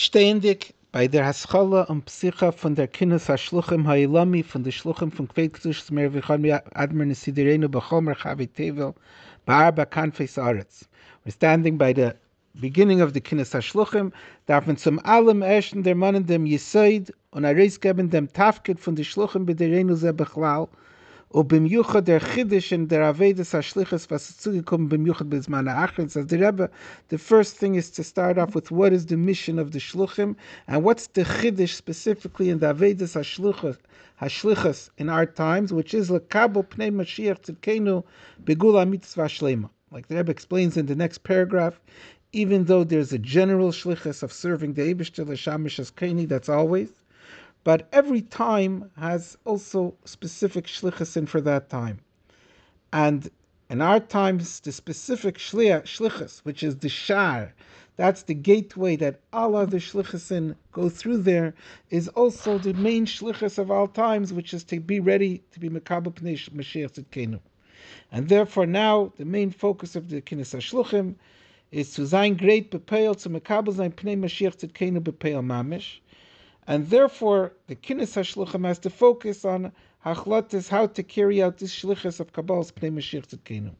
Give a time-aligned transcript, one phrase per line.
[0.00, 5.26] Ständig bei der Haschala und Psycha von der Kindes HaShluchim HaIlami von der Shluchim von
[5.26, 8.94] Kveit Kedush Zmer Vichon Admer Nesidirenu B'chomer Chavi Tevel
[9.44, 10.86] Ba'arba Kanfeis Aretz.
[11.24, 12.14] We're standing by the
[12.54, 14.12] beginning of the Kindes HaShluchim,
[14.46, 18.78] darf man zum allem ersten der Mannen dem Yesoid und a reis geben dem Tafkid
[18.78, 20.87] von der Shluchim B'derenu Zeh Bechlal und
[21.34, 26.08] Yuchad der Chiddish and der Avedas HaShlichus was ist zugekommen beim Yuchad Bezman HaAchrin.
[26.26, 26.70] The Rebbe,
[27.08, 30.36] the first thing is to start off with what is the mission of the Shluchim
[30.66, 33.76] and what's the Chiddish specifically in the Avedas HaShlichus
[34.22, 38.04] Hashlichus in our times, which is Lekabo Pnei Mashiach Tzidkenu
[38.42, 39.68] Begula Mitzvah Shlema.
[39.90, 41.78] Like the Rebbe explains in the next paragraph,
[42.32, 45.28] even though there's a general shlichus of serving the Eibushter
[45.78, 46.90] as Keni, that's always,
[47.68, 51.98] but every time has also specific shlichusin for that time.
[52.94, 53.30] And
[53.68, 57.52] in our times, the specific shlichus, which is the shar,
[57.96, 61.52] that's the gateway that all other shlichusin go through there,
[61.90, 65.68] is also the main shlichus of all times, which is to be ready to be
[65.68, 67.38] Mekabel Pnei Mashiach Tzidkenu.
[68.10, 71.16] And therefore now, the main focus of the Kinnis HaShluchim
[71.70, 75.98] is to sein great bepeil to Mekabel sein Pnei Mashiach Tzidkenu bepeil mamish,
[76.68, 79.72] and therefore, the Kinnis HaShluchim has to focus on
[80.04, 83.72] Hachlotis, how to carry out this Shlichus of Kabbal's Pnei Mashiach Tzidkenu.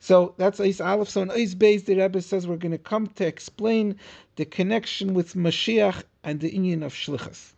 [0.00, 1.10] So that's Eis Aleph.
[1.10, 3.96] So in Eis Beis, the Rebbe says we're going to come to explain
[4.36, 7.52] the connection with Mashiach and the union of Shlichus.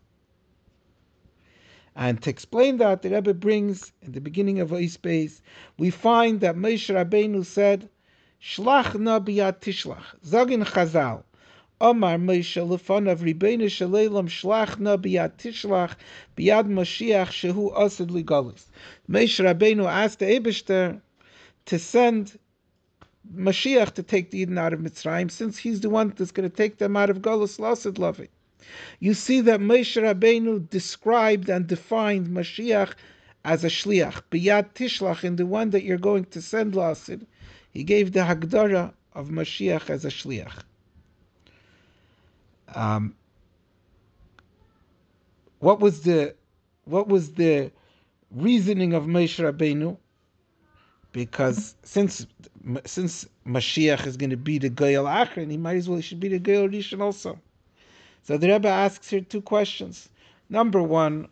[1.94, 5.40] And to explain that, the Rebbe brings in the beginning of Eis Beis,
[5.78, 7.88] we find that Moshe Rabbeinu said,
[8.42, 10.18] Shlach na biyat tishlach.
[10.26, 11.22] Zagin Chazal.
[11.84, 15.94] Omar Moshe lefanav Ribeinu Shalom shlachna biyad tishlach
[16.34, 18.68] biyad Mashiach shehu asad ligalis.
[19.06, 21.02] Moshe Rabbeinu asked the Eibushter
[21.66, 22.38] to send
[23.36, 26.56] Mashiach to take the Eden out of Mitzrayim, since he's the one that's going to
[26.56, 28.28] take them out of Galus Lasad Lavi.
[28.98, 32.94] You see that Moshe Rabbeinu described and defined Mashiach
[33.44, 37.26] as a shliach, biyad tishlach, in the one that you're going to send Lasid.
[37.70, 40.62] He gave the Hagdara of Mashiach as a shliach.
[42.74, 43.14] Um,
[45.58, 46.34] what was the
[46.84, 47.72] what was the
[48.30, 49.96] reasoning of Moshe Rabbeinu?
[51.12, 52.26] Because since
[52.84, 56.20] since Mashiach is going to be the Goyal Achron, he might as well he should
[56.20, 57.38] be the Goyal Rishon also.
[58.22, 60.08] So the Rebbe asks here two questions.
[60.48, 61.28] Number one,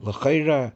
[0.00, 0.72] L'chayra,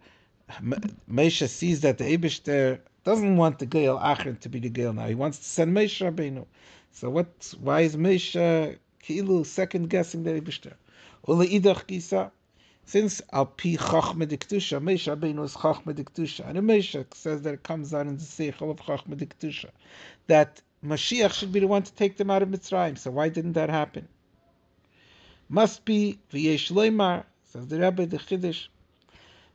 [1.11, 5.07] Moshe sees that the Eibushter doesn't want the Goyal Achron to be the Goyal now.
[5.07, 6.47] He wants to send Moshe Rabbeinu.
[6.93, 7.55] So what?
[7.61, 10.75] Why is Moshe Kilu second guessing the Eibushter?
[11.27, 12.31] Ula idach gisa.
[12.85, 17.63] Since al pi chachma diktusha, Moshe Rabbeinu is chachma diktusha, and Moshe says that it
[17.63, 19.71] comes out in the seichel of chachma diktusha,
[20.27, 22.99] that Mashiach should be the one to take them out of Mitzrayim.
[22.99, 24.09] So why didn't that happen?
[25.49, 28.67] Must be v'yesh leimar, says the Rebbe the Chiddush,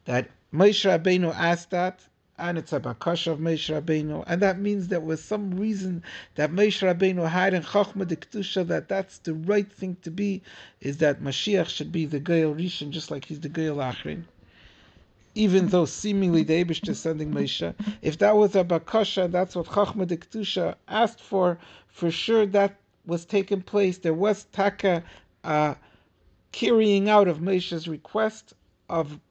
[0.05, 1.99] that Moshe Rabbeinu asked that,
[2.37, 6.03] and it's a bakasha of Moshe Rabbeinu, and that means that with some reason
[6.35, 10.41] that Moshe Rabbeinu had in Chachma de that that's the right thing to be,
[10.81, 14.23] is that Mashiach should be the Goyal Rishon, just like he's the Goyal Achrin.
[15.33, 19.67] Even though seemingly the Eibush is sending Moshe, if that was a bakasha, that's what
[19.67, 21.57] Chachma de asked for.
[21.87, 22.75] For sure, that
[23.05, 23.99] was taking place.
[23.99, 25.03] There was taka
[25.45, 25.75] uh,
[26.51, 28.53] carrying out of Moshe's request
[28.89, 29.21] of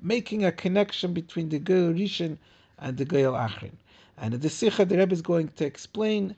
[0.00, 2.38] making a connection between the Goyal Rishon
[2.82, 3.72] and the Goyal Achrin.
[4.18, 6.36] And the Sikha, the Rebbe is going to explain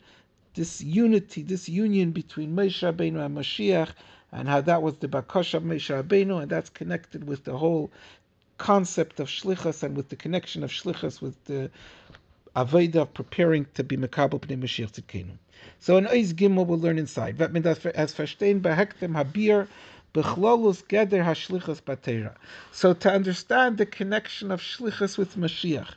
[0.55, 3.91] this unity, this union between Moshe Rabbeinu and Mashiach,
[4.31, 7.91] and how that was the Bakasha of Moshe Rabbeinu, and that's connected with the whole
[8.59, 11.71] concept of Shlichus and with the connection of Shlichus with the
[12.55, 15.32] Aveda of preparing to be Mekabel Pnei Mashiach Tzidkenu.
[15.81, 17.41] So in Eis Gimel we'll learn inside.
[17.41, 19.66] As verstehen behektem habir
[20.15, 22.34] geder hashlichus batera.
[22.71, 25.94] So to understand the connection of shlichus with Mashiach,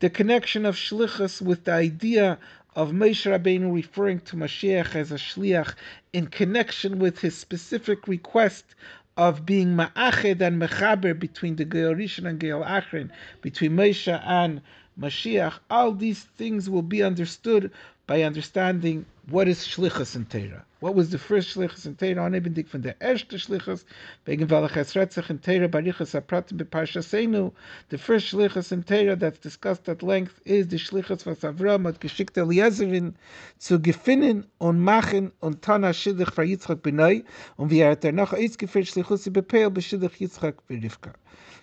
[0.00, 2.38] the connection of shlichus with the idea
[2.74, 5.74] of Moshe Rabbeinu referring to Mashiach as a shliach
[6.12, 8.74] in connection with his specific request
[9.16, 13.10] of being ma'ached and mechaber between the Geol Rishon and Geol Achrin,
[13.42, 14.60] between Moshe and
[14.98, 17.70] Mashiach, all these things will be understood
[18.08, 20.64] by understanding what is shlichus in Torah.
[20.80, 22.24] What was the first shlichus in Torah?
[22.24, 23.84] On even from the erste shlichus,
[24.26, 27.52] wegen Valachas Retzach in Torah, Barichas Apratim Beparshasenu.
[27.90, 32.00] The first shlichus in Torah that's discussed at length is the shlichus was Avram hat
[32.00, 33.12] geschickt Eliezerin
[33.58, 37.24] zu gefinnen und machen und Tana Shidduch für Yitzchak Benoi
[37.58, 41.12] und wie er hat noch ausgeführt shlichus bepeil b'Shidduch Yitzchak Berivka.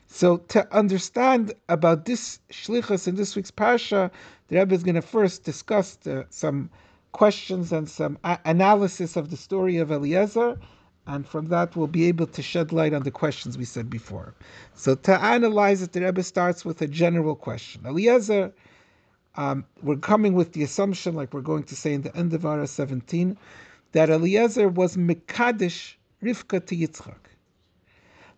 [0.05, 4.11] So to understand about this shlichus in this week's parsha,
[4.49, 6.69] the Rebbe is going to first discuss the, some
[7.11, 10.57] questions and some analysis of the story of Eliezer,
[11.05, 14.33] and from that we'll be able to shed light on the questions we said before.
[14.75, 17.85] So to analyze it, the Rebbe starts with a general question.
[17.85, 18.53] Eliezer,
[19.35, 22.45] um, we're coming with the assumption, like we're going to say in the end of
[22.45, 23.37] Ara 17,
[23.93, 27.19] that Eliezer was Mekadesh Rivka to Yitzchak.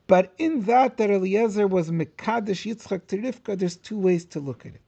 [0.08, 4.66] But in that, that Eliezer was Mekadesh Yitzchak to Rivka, there's two ways to look
[4.66, 4.82] at it.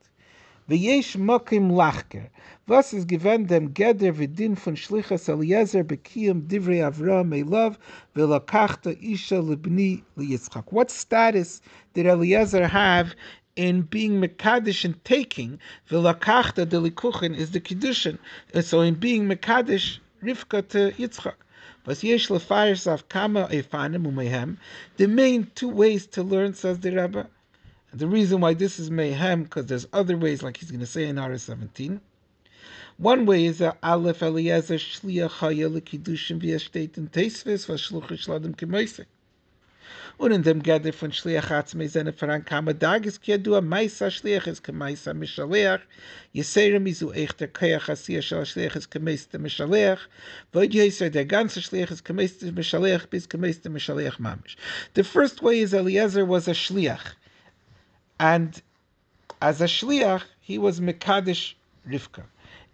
[0.71, 2.29] V'yesh mokim lachker.
[2.65, 7.75] Was is given dem geder v'din von shlichas Eliezer bekiyam divrei Avram elav
[8.15, 10.71] v'lakachta isha libni liyitzchak.
[10.71, 11.61] What status
[11.93, 13.15] did Eliezer have
[13.57, 15.59] in being mekadesh and taking
[15.89, 18.17] v'lakachta delikuchen is the kiddushin.
[18.63, 21.35] So in being mekadesh Rivka to Yitzchak.
[21.85, 24.55] Was yesh lefayers of kama efanim umehem.
[24.95, 27.27] The main two ways to learn, says the Rebbe.
[27.93, 31.07] The reason why this is mayhem, because there's other ways, like he's going to say
[31.07, 31.99] in R 17.
[32.95, 38.07] One way is that Aleph Eliezer Shliach Chaya Lekidushim via steht in Teisves, was Shluch
[38.07, 39.07] Shladim Kemoise.
[40.17, 44.47] Und in dem Geder von Shliach Atzmei seine Veran Kama Dages ki a Maisa Shliach
[44.47, 45.81] is Kemaisa Mishaleach,
[46.33, 49.99] Yeserem izu eich der Kayach Asiya Shal Shliach Kemaisa Mishaleach,
[50.53, 54.55] Void Yeser der ganze Shliach is Kemaisa Mishaleach bis Kemaisa Mishaleach Mamish.
[54.93, 57.15] The first way is Eliezer was a Shliach.
[58.21, 58.61] And
[59.41, 61.55] as a shliach, he was Mekadesh
[61.89, 62.21] Rivka.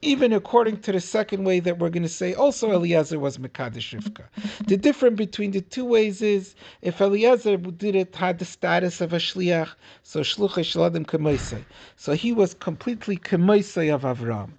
[0.01, 3.97] Even according to the second way that we're going to say, also Eliezer was Mekadesh
[3.97, 4.25] Rivka.
[4.67, 9.13] The difference between the two ways is if Eliezer did it had the status of
[9.13, 9.69] a shliach,
[10.03, 11.63] so shlucha shaladim kemoisei.
[11.95, 14.49] So he was completely kemoisei of Avram.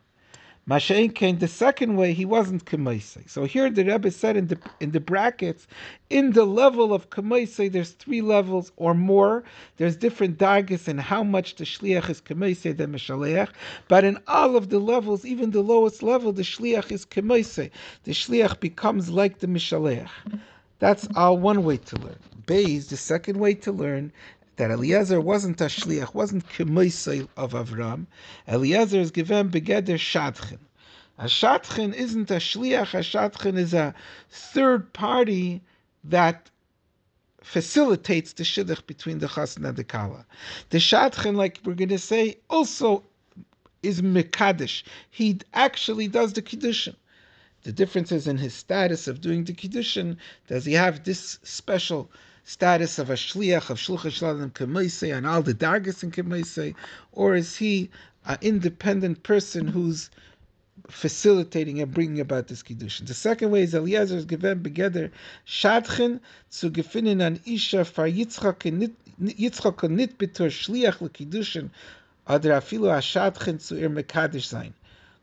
[0.68, 3.28] Mashain came the second way, he wasn't Kamaisei.
[3.30, 5.66] So here the Rebbe said in the in the brackets,
[6.10, 9.44] in the level of Kamaisei, there's three levels or more.
[9.78, 13.48] There's different dargis in how much the Shliach is Kamaisei than Meshaleach.
[13.88, 17.70] But in all of the levels, even the lowest level, the Shliach is Kamaisei.
[18.04, 20.10] The Shliach becomes like the Meshaleach.
[20.80, 22.18] That's our one way to learn.
[22.46, 24.12] Beis, the second way to learn,
[24.58, 28.06] that Eliezer wasn't a shliach, wasn't kemoisei of Avram.
[28.48, 30.58] Eliezer is given begeder shadchin.
[31.16, 32.92] A shadchin isn't a shliach.
[32.92, 33.94] A shadchin is a
[34.30, 35.62] third party
[36.02, 36.50] that
[37.40, 40.26] facilitates the shidduch between the chassan and the kala.
[40.70, 43.04] The shadchin, like we're going to say, also
[43.84, 44.82] is mekadesh.
[45.08, 46.96] He actually does the kiddushin.
[47.62, 50.16] The difference is in his status of doing the kiddushin.
[50.48, 52.10] Does he have this special?
[52.48, 56.74] Status of a shliach of shluchah shaladim kemaisei and all the dargis in kemaisei,
[57.12, 57.90] or is he
[58.24, 60.08] an independent person who's
[60.88, 63.06] facilitating and bringing about this kiddushin?
[63.06, 65.10] The second way is Eliezer is given begeder
[65.46, 68.60] shadchen zu gefinnen an isha far Yitzchak
[69.20, 71.68] Yitzchak nit betur shliach lekiddushin
[72.26, 74.72] oder afilu ashadchen zu ir mekadish sein.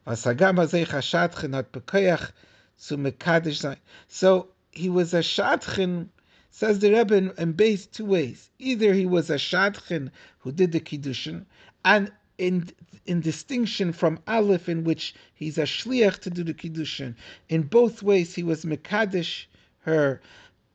[0.06, 2.30] Was hagam hazeh hashadchen hat bekoyach
[2.78, 3.78] zu mekadish sein.
[4.10, 6.10] So he was a shadchen
[6.58, 8.50] Says the Rebbe in, in base two ways.
[8.60, 10.10] Either he was a shadchan
[10.40, 11.46] who did the kiddushin,
[11.84, 12.70] and in
[13.06, 17.16] in distinction from Aleph, in which he's a shliach to do the kiddushin.
[17.50, 19.48] In both ways, he was mekadesh
[19.80, 20.22] her.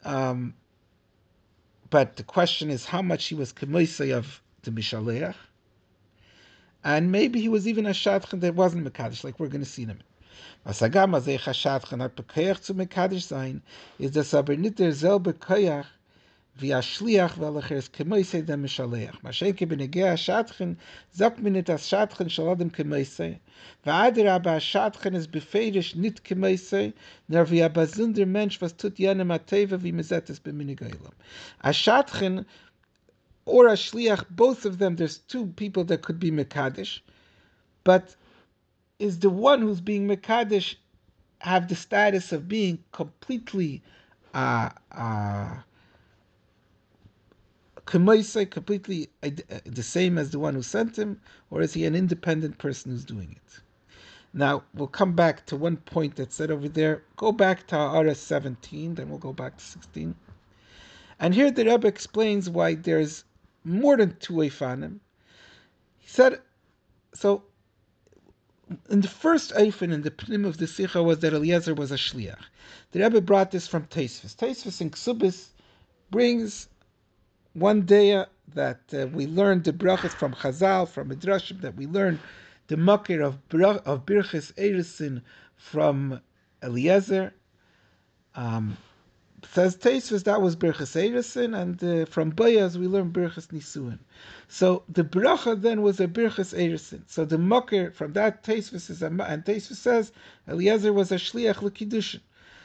[0.05, 0.53] Um,
[1.89, 5.35] but the question is how much he was kemoisei of the mishaleach,
[6.85, 9.85] and maybe he was even a shadchan that wasn't mekadesh, like we're going to see
[9.85, 10.10] in a minute.
[10.63, 10.91] Was er
[11.21, 13.63] sei chashat chan hat bekoyach zu mekadish sein,
[13.99, 15.87] ist das aber nicht derselbe koyach
[16.57, 19.23] wie a shliach welcher es dem mishaleach.
[19.23, 20.77] Ma shenke benege a shatchen,
[21.11, 23.41] sagt mir nicht das shatchen shaladem kemoise,
[23.85, 26.93] va ader aber shatchen es befeirish nit kemoise,
[27.29, 31.15] nor wie a bazunder mensch was tut jene mateva wie mezet es b'minigaylam.
[31.61, 32.45] A shatchen
[33.47, 37.01] or a shliach, both of them, there's two people that could be mekadish,
[37.85, 38.15] but
[39.01, 40.77] is the one who's being Mekadesh
[41.41, 43.83] have the status of being completely
[44.35, 45.57] uh, uh,
[47.87, 49.31] completely uh,
[49.65, 53.05] the same as the one who sent him, or is he an independent person who's
[53.05, 53.61] doing it?
[54.33, 57.03] Now, we'll come back to one point that's said over there.
[57.17, 60.15] Go back to Ara 17, then we'll go back to 16.
[61.19, 63.25] And here the Rebbe explains why there's
[63.65, 65.01] more than two Eifanim.
[65.99, 66.41] He said,
[67.13, 67.43] so
[68.89, 71.97] in the first Eifin in the Pnim of the Sikha was that Eliezer was a
[71.97, 72.39] Shliach.
[72.93, 74.37] The Rebbe brought this from Taisvis.
[74.37, 75.49] Taisvis in Ksubis
[76.11, 76.69] brings
[77.55, 78.25] one day
[78.55, 82.19] that uh, we learned the brachas from Chazal, from Midrashim, that we learned
[82.69, 83.39] the makir of,
[83.87, 85.23] of Birchas Erisin
[85.57, 86.21] from
[86.63, 87.33] Eliezer.
[88.35, 88.77] Um,
[89.45, 93.99] says Taisvis that was Birchas Erisin, and uh, from Bayaz we learn Birchas Nisuin.
[94.49, 97.03] So the bracha then was a Birchas Erisin.
[97.07, 100.13] So the Mocker from that Taisvis is a, and Taisvis says
[100.49, 102.21] Eliezer was a Shliach L'Kiddushin.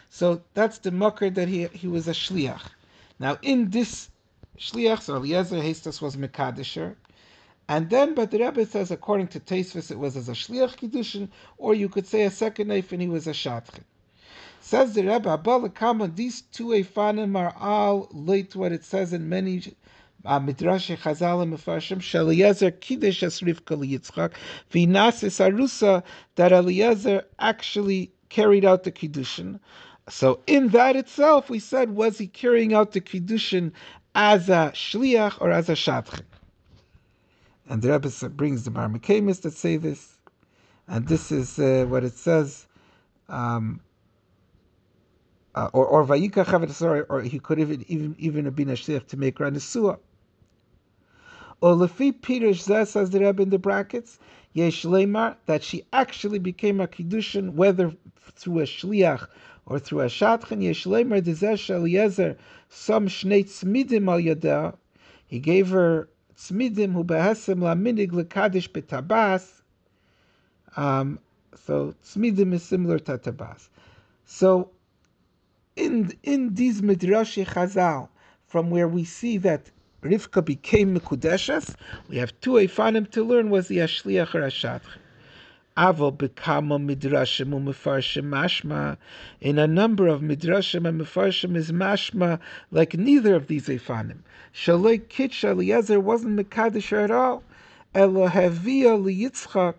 [0.09, 2.63] So that's the Mocker that he he was a Shliach.
[3.19, 4.09] Now in this
[4.57, 6.95] Shliach, so Eliezer Hestas was Mekadisher.
[7.67, 11.29] And then, but the Rebbe says, according to Taisvis, it was as a Shliach Kiddushin,
[11.57, 13.83] or you could say a second knife and he was a Shatchin.
[14.65, 19.29] Says the Rebbe, Abba Kama, these two Efanim are all late what it says in
[19.29, 19.61] many
[20.25, 24.31] uh, Midrash Chazal and Mefarshim, Shaliezer Kiddush as Rivka Yitzchak,
[24.73, 26.01] Vinasis Arusa,
[26.33, 29.59] that Eliezer actually carried out the Kiddushin.
[30.09, 33.71] So in that itself, we said, was he carrying out the Kiddushin
[34.15, 36.23] as a Shliach or as a Shatchin?
[37.69, 40.15] And the Rebbe brings the Bar Mekamis that say this,
[40.87, 42.65] and this is uh, what it says.
[43.29, 43.79] Um,
[45.55, 49.07] uh, or or Vayika Chavet sorry, or he could even even even been a shliach
[49.07, 49.97] to make Ranisua.
[51.61, 54.19] Or Lefi Peter says the Rebbe in the brackets,
[54.53, 57.95] Yesh Lemar, that she actually became a kiddushin whether
[58.33, 59.27] through a shliach
[59.65, 60.61] or through a shatchen.
[60.61, 62.35] Yesh Lemar Dizesh Eliezer
[62.69, 64.73] some shnei tzmidim al yada.
[65.25, 69.61] He gave her tzmidim hu behesem laminig lekadish betabas.
[70.75, 71.19] Um,
[71.65, 73.69] so tzmidim is similar to tabas.
[74.25, 74.71] So
[75.75, 78.07] in in these midrashi chazal,
[78.47, 81.75] from where we see that Rivka became Mekudeshes,
[82.07, 84.81] we have two Efanim to learn was the Ashliach or.
[85.77, 88.97] Avo bekama midrashim umefarshim mashma.
[89.41, 92.39] In a number of midrashim and mefarshim is mashma
[92.71, 94.19] like neither of these efanim.
[94.53, 97.43] Shaloi kitch Eliezer wasn't mekadosh at all.
[97.93, 99.75] Elo havia liyitzchak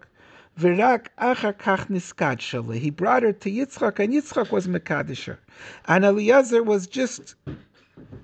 [0.59, 2.79] v'rak achar kach niskad shaloi.
[2.79, 5.37] He brought her to Yitzchak, and Yitzchak was mekadosh
[5.87, 7.35] and Eliezer was just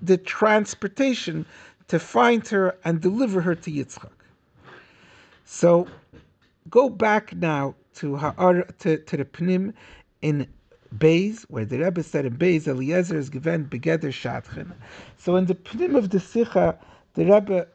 [0.00, 1.46] the transportation
[1.88, 4.10] to find her and deliver her to Yitzchak.
[5.44, 5.86] So
[6.70, 9.74] go back now to Ha'ar, to, to the Pnim
[10.22, 10.46] in
[10.96, 14.72] Beis, where the Rebbe said in Beis, Eliezer is given begeder shatchen.
[15.18, 16.78] So in the Pnim of the Sikha,
[17.14, 17.66] the Rebbe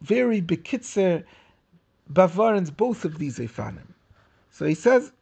[0.00, 1.24] very bekitzer
[2.12, 3.94] bavarans both of these efanim.
[4.50, 5.12] So he says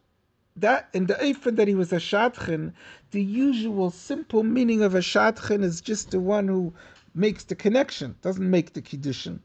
[0.56, 2.72] that in the eifin that he was a shatchen,
[3.10, 6.74] the usual simple meaning of a shatchen is just the one who
[7.14, 9.40] makes the connection, doesn't make the kiddushin.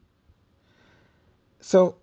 [1.60, 1.96] So,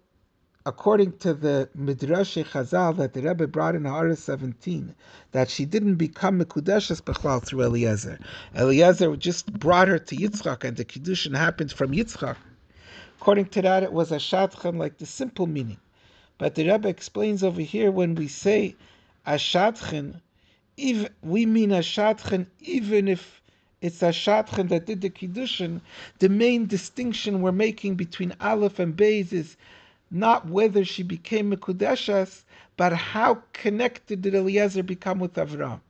[0.66, 4.94] according to the Midrash Chazal that the Rebbe brought in Ha'ara 17,
[5.32, 8.18] that she didn't become Mekudeshes Bechlal through Eliezer.
[8.54, 12.36] Eliezer just brought her to Yitzchak, and the Kiddushin happened from Yitzchak.
[13.20, 15.78] According to that, it was a Shatchan, like the simple meaning.
[16.38, 18.76] But the Rebbe explains over here when we say
[19.26, 20.20] a Shatchan,
[20.76, 23.40] we mean a Shatchan even if
[23.84, 25.82] it's a shatchen that did the kiddushin.
[26.18, 29.58] The main distinction we're making between Aleph and Beis is
[30.10, 32.44] not whether she became a kudeshas,
[32.78, 35.80] but how connected did Eliezer become with Avram.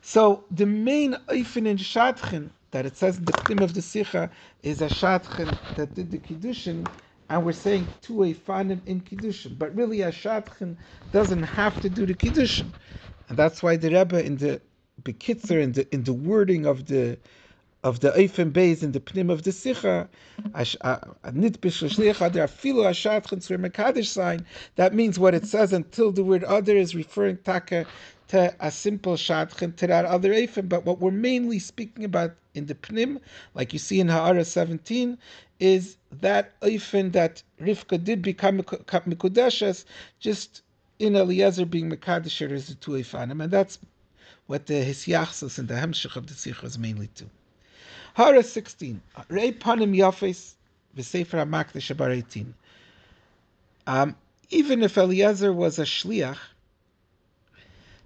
[0.00, 4.30] So the main eifin in shatchen that it says the prim of the sicha
[4.62, 6.90] is a shatchen that did the kiddushin,
[7.30, 9.58] and we're saying two eifanim in kiddushin.
[9.58, 10.76] But really, a shatchen
[11.12, 12.74] doesn't have to do the kiddushin,
[13.28, 14.62] and that's why the Rebbe in the
[15.02, 17.18] bekitzer in the in the wording of the
[17.84, 20.08] of the Eifem Beis in the Pnim of the Sicha,
[21.34, 24.46] nit b'shliach there filo ashat tzur mekadesh sign.
[24.76, 27.86] That means what it says until the word other is referring taka
[28.28, 30.68] to a simple shatchen to that other Eifem.
[30.68, 33.20] But what we're mainly speaking about in the Pnim,
[33.54, 35.16] like you see in Ha'ara 17,
[35.60, 39.84] is that Eifem that Rivka did become Mikudeshes,
[40.20, 40.62] just
[40.98, 43.78] in Eliezer being Mekadesher is the two Eifanim, and that's
[44.46, 47.24] what the hisyachsus and the hemshich of the tzich was mainly to.
[48.14, 49.00] Hara 16.
[49.28, 50.54] Rei panim yafes
[50.96, 52.54] v'sefer hamakdash abar 18.
[53.86, 54.16] Um,
[54.50, 56.38] even if Eliezer was a shliach,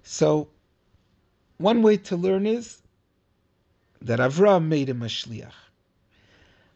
[0.03, 0.47] so
[1.57, 2.82] one way to learn is
[4.03, 5.53] that Avram made him a shliach.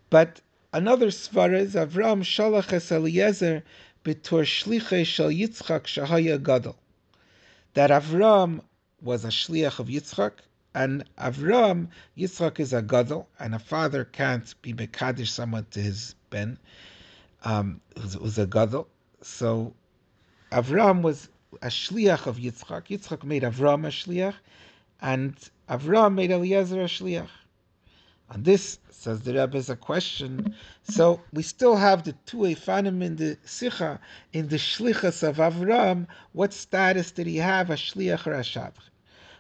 [0.10, 0.42] But
[0.74, 3.64] another svar is Avram shalach es Eliezer
[4.04, 6.78] b'tor shliche shel Yitzchak shahaya gadol.
[7.74, 8.62] That Avram
[9.02, 10.34] was a shliach of Yitzchak,
[10.74, 16.16] and Avram, Yitzchak is a gadol, and a father can't be mekadosh someone to his
[16.30, 16.58] ben,
[17.44, 18.88] um, who's, who's a gadol.
[19.22, 19.74] So
[20.52, 21.30] Avram was
[21.62, 22.88] a shliach of Yitzchak.
[22.88, 24.36] Yitzchak made Avram a shliach,
[25.02, 25.36] and
[25.70, 27.30] Avram made Eliezer a shliach.
[28.30, 30.54] And this, says the Rebbe, is a question.
[30.84, 34.00] So we still have the two Efanim in the Sicha,
[34.34, 36.08] in the Shlichas of Avram.
[36.34, 38.74] What status did he have, a Shliach or a Shadch?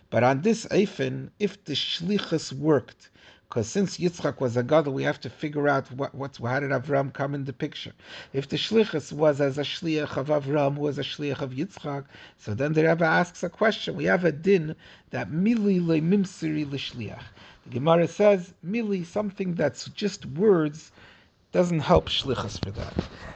[0.09, 3.09] But on this Eifen, if the shlichus worked,
[3.57, 6.69] because since Yitzchak was a gadol, we have to figure out what, what's how did
[6.69, 7.91] Avram come in the picture.
[8.31, 12.05] If the shlichus was as a shliach of Avram, who was a shliach of Yitzchak,
[12.37, 13.95] so then the Rebbe asks a question.
[13.95, 14.75] We have a din
[15.09, 17.23] that mili le mimsiri l'shliach.
[17.63, 20.91] The Gemara says mili, something that's just words,
[21.51, 22.93] doesn't help shlichus for that.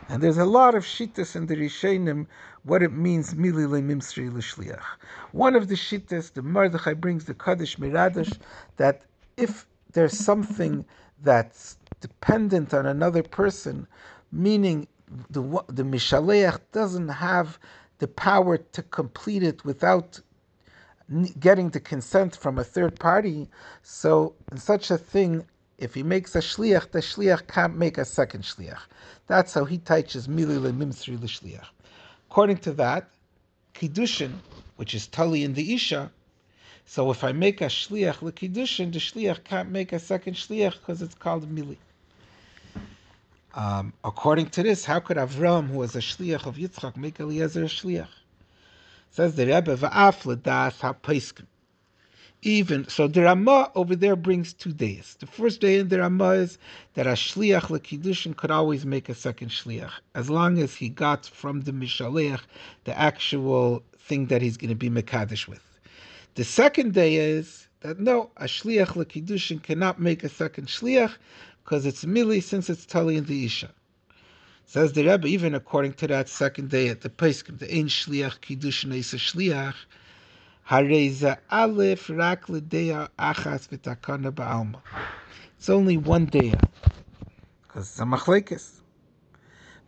[0.08, 2.28] And there's a lot of shittas in the Rishonim
[2.62, 4.84] what it means mili le mimsiri l'shliach.
[5.32, 8.38] One of the shittas, the Mordechai brings the Kaddish Miradash,
[8.78, 9.01] that
[9.36, 10.86] if there's something
[11.24, 13.88] that's dependent on another person,
[14.31, 14.88] meaning
[15.29, 17.60] the the mishaleach doesn't have
[18.00, 20.19] the power to complete it without
[21.39, 23.50] getting the consent from a third party.
[23.83, 25.45] So in such a thing,
[25.77, 28.79] if he makes a shliach, the shliach can't make a second shliach.
[29.27, 31.65] That's how he teaches mili l'shliach.
[32.29, 33.10] According to that,
[33.74, 34.33] kiddushin,
[34.77, 36.12] which is tali in the isha,
[36.86, 41.02] so if I make a shliach l'kiddushin, the shliach can't make a second shliach because
[41.02, 41.78] it's called mili.
[43.54, 47.64] Um, according to this, how could Avram, who was a shliach of Yitzchak, make Eliezer
[47.64, 48.08] a shliach?
[49.10, 51.46] Says the Rebbe, va'af l'das ha'peiskim.
[52.44, 55.16] Even so, the Ramah over there brings two days.
[55.20, 56.58] The first day in the Ramah is
[56.94, 61.26] that a shliach l'kiddushin could always make a second shliach, as long as he got
[61.26, 62.42] from the mishalech
[62.86, 65.71] the actual thing that he's going to be mekadesh with.
[66.36, 71.18] The second day is that no, a shliach l'kiddushin cannot make a second shliach
[71.64, 73.70] because it's mili since it's tali in the isha.
[74.66, 78.40] Says the Rebbe, even according to that second day at the Pesachim, the ein shliach
[78.40, 79.76] kiddushin is a shliach.
[80.70, 84.80] Hareza aleph rak achas v'takana ba'alma.
[85.58, 86.54] It's only one day
[87.64, 88.80] because it's a machlekes.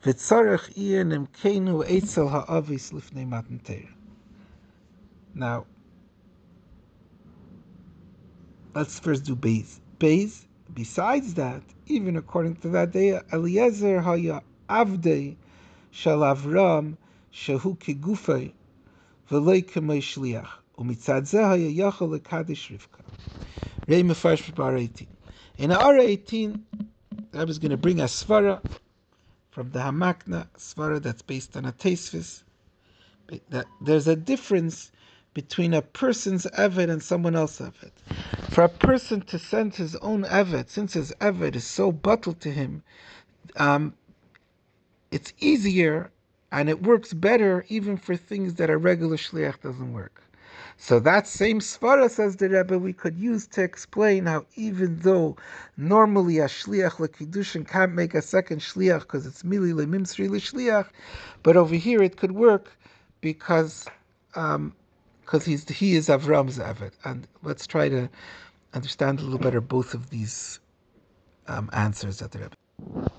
[0.04, 3.62] V'tzarech iyer nemkenu eitzel ha'avis lifnei matan
[5.34, 5.66] Now,
[8.74, 9.80] let's first do Beis.
[10.00, 15.36] Beis, besides that, even according to that day, Eliezer haya avdei
[15.92, 16.98] shel Avram
[17.34, 18.51] shehu kegufei
[19.30, 20.50] v'lei kemei shliach.
[20.77, 23.01] Umitzad zeh haya yachal lekadish Rivka.
[23.88, 25.07] Rei mefarsh bar 18.
[25.57, 26.66] In our 18,
[27.33, 28.59] I was going to bring a svara
[29.51, 32.44] from the Hamakna, svara that's based on a Tesvis.
[33.50, 34.92] That there's a difference
[35.33, 38.43] between a person's Eved and someone else's Eved.
[38.53, 42.51] For a person to send his own Eved, since his Eved is so bottled to
[42.51, 42.83] him,
[43.57, 43.96] um,
[45.09, 46.11] it's easier
[46.51, 50.22] and it works better even for things that a regular Shliach doesn't work.
[50.77, 55.35] So that same svara, says the Rebbe, we could use to explain how even though
[55.75, 60.89] normally a shliach lekiddushin can't make a second shliach because it's mili lemimsri shliach,
[61.42, 62.77] but over here it could work
[63.20, 63.87] because
[64.35, 64.75] um,
[65.25, 66.92] because he's he is Avram's Eved.
[67.03, 68.09] And let's try to
[68.74, 70.59] understand a little better both of these
[71.48, 73.12] um, answers that the Rebbe.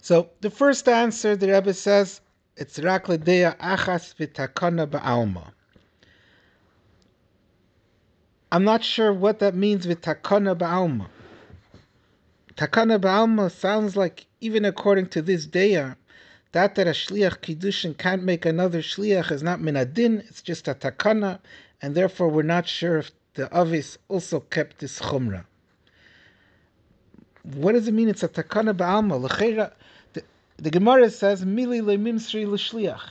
[0.00, 2.20] So the first answer, the Rebbe says,
[2.56, 5.52] it's rak achas v'takana ba'alma.
[8.50, 11.06] I'm not sure what that means with takana ba'alma.
[12.56, 15.94] Takana ba'alma sounds like, even according to this day,
[16.52, 20.74] that that a shliach kiddushin can't make another shliach is not minadin; it's just a
[20.74, 21.38] takana,
[21.80, 25.44] and therefore we're not sure if the avis also kept this chumrah.
[27.42, 28.08] What does it mean?
[28.08, 29.72] It's a takana ba'alma.
[30.12, 30.22] The,
[30.58, 33.10] the Gemara says mili lemimsri l'shliach,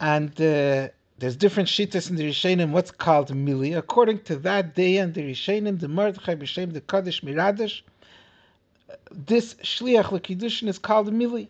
[0.00, 2.70] and uh, there's different shittas in the Rishonim.
[2.70, 3.76] What's called mili?
[3.76, 7.82] According to that day and the Rishonim, the Mordechai b'shem the Kaddish Miradash,
[9.10, 11.48] this shliach l'kiddushin is called mili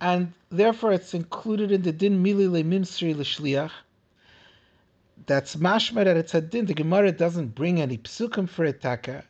[0.00, 3.72] and therefore it's included in the din mili le mimsri l'shliach.
[5.26, 6.66] That's mashma that it's a din.
[6.66, 9.24] The Gemara doesn't bring any psukim for itaka,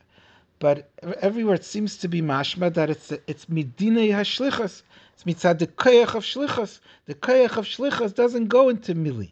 [0.59, 0.89] but
[1.21, 4.83] everywhere it seems to be mashma that it's it's midinei hashlichas.
[5.13, 6.79] It's mitzad the koyach of shlichas.
[7.05, 9.31] The koyach of shlichas doesn't go into mili.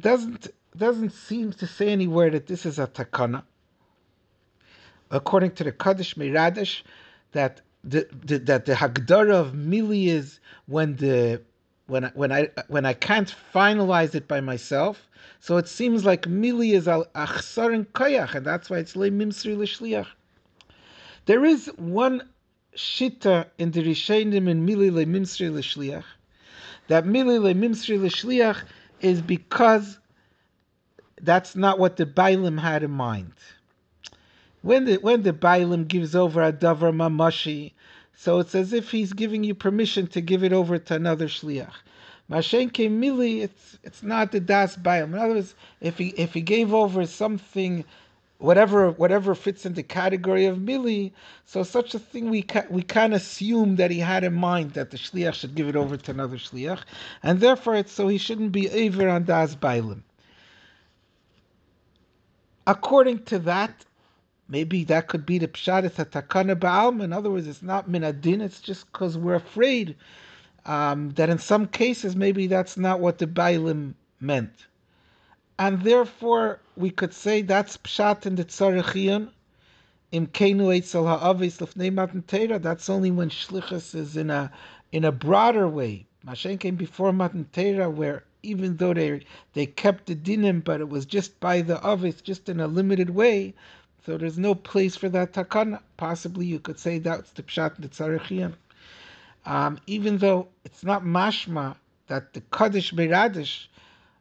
[0.00, 3.42] Doesn't doesn't seem to say anywhere that this is a takana.
[5.10, 6.82] According to the Kaddish Miradash,
[7.32, 11.40] that the, the, that the Hagdara of Mili is when the
[11.86, 15.08] when I, when I when I can't finalize it by myself.
[15.40, 19.10] So it seems like Mili is al achsar and koyach, and that's why it's le
[19.10, 20.06] mimsri l'shliach.
[21.26, 22.28] There is one
[22.76, 26.04] shita in the Rishonim in Mili le mimsri l'shliach.
[26.88, 28.62] That Mili le mimsri l'shliach
[29.00, 29.98] is because
[31.22, 33.32] that's not what the Bailim had in mind.
[34.62, 37.72] When the when the Bailim gives over a davar mamashi,
[38.14, 41.72] so it's as if he's giving you permission to give it over to another shliach.
[42.30, 45.04] Mashenke mili, it's it's not the das bayim.
[45.06, 47.84] In other words, if he if he gave over something,
[48.36, 51.12] whatever whatever fits in the category of mili,
[51.46, 54.90] so such a thing we can we can assume that he had in mind that
[54.90, 56.80] the shliach should give it over to another shliach,
[57.22, 60.02] and therefore it's so he shouldn't be over on das bayim.
[62.66, 63.86] According to that,
[64.50, 65.84] maybe that could be the pshat.
[65.84, 67.04] It's a takana ba'alma.
[67.04, 68.42] In other words, it's not minadin.
[68.42, 69.96] It's just because we're afraid
[70.66, 74.66] um, that in some cases maybe that's not what the Bailim meant.
[75.58, 79.30] And therefore, we could say that's pshat in the tzarichion.
[80.12, 82.58] Im kenu eitzel ha'avis lefnei matan Torah.
[82.58, 84.50] That's only when shlichus is in a
[84.90, 86.06] in a broader way.
[86.26, 89.20] Mashen came before matan Torah, where even though they
[89.52, 93.10] they kept the dinim, but it was just by the avis, just in a limited
[93.10, 93.54] way.
[94.06, 95.80] So there's no place for that takana.
[95.96, 98.54] Possibly you could say that's the pshat tzarichion
[99.44, 101.76] um, even though it's not mashma
[102.08, 103.66] that the Kaddish Beradish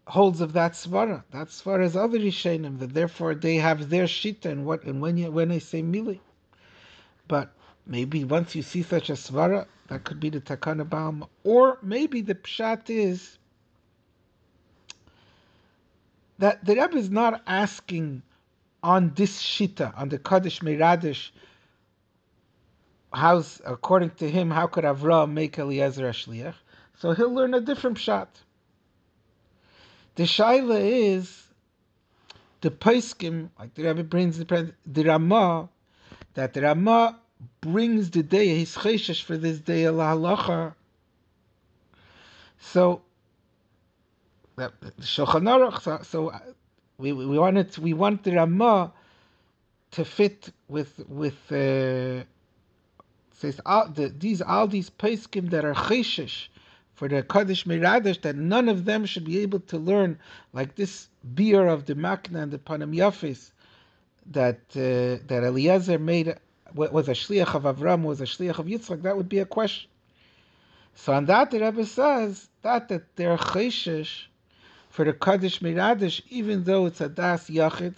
[0.08, 1.24] holds of that svara.
[1.32, 5.18] That svara is other Rishenim, that therefore they have their shita and what and when
[5.18, 6.20] you when they say mili.
[7.28, 7.52] But
[7.86, 12.22] maybe once you see such a svara, that could be the Takana Baum, or maybe
[12.22, 13.38] the pshat is
[16.38, 18.22] that the Rebbe is not asking
[18.84, 21.32] on this shita, on the Kaddish Meradish,
[23.14, 26.56] how's according to him, how could Avram make Eliezer a shliach?
[26.98, 28.28] So he'll learn a different pshat.
[30.16, 31.48] The shaila is
[32.62, 35.70] the paiskim, like the Rebbe brings the, the Ramah,
[36.34, 37.20] that the Ramah
[37.62, 40.74] brings the day, his cheshesh for this day, Allah halacha.
[42.60, 43.02] So,
[44.58, 46.34] the Shulchan Aruch, so, so
[47.00, 48.92] we, we wanted we want the Ramah
[49.92, 52.24] to fit with with uh,
[53.32, 56.50] says all the, these all these peskim that are cheshish
[56.94, 60.20] for the Kaddish Meradish, that none of them should be able to learn
[60.52, 63.52] like this beer of the Makna and the Panam Yafis
[64.32, 66.36] that uh, that Eliezer made
[66.76, 69.02] was a shliach of Avram, was a shliach of Yitzchak.
[69.04, 69.90] That would be a question.
[70.96, 74.30] So on that, the Rebbe says that that they're cheshish
[74.90, 77.96] for the Kaddish Miradish, even though it's a das yachid,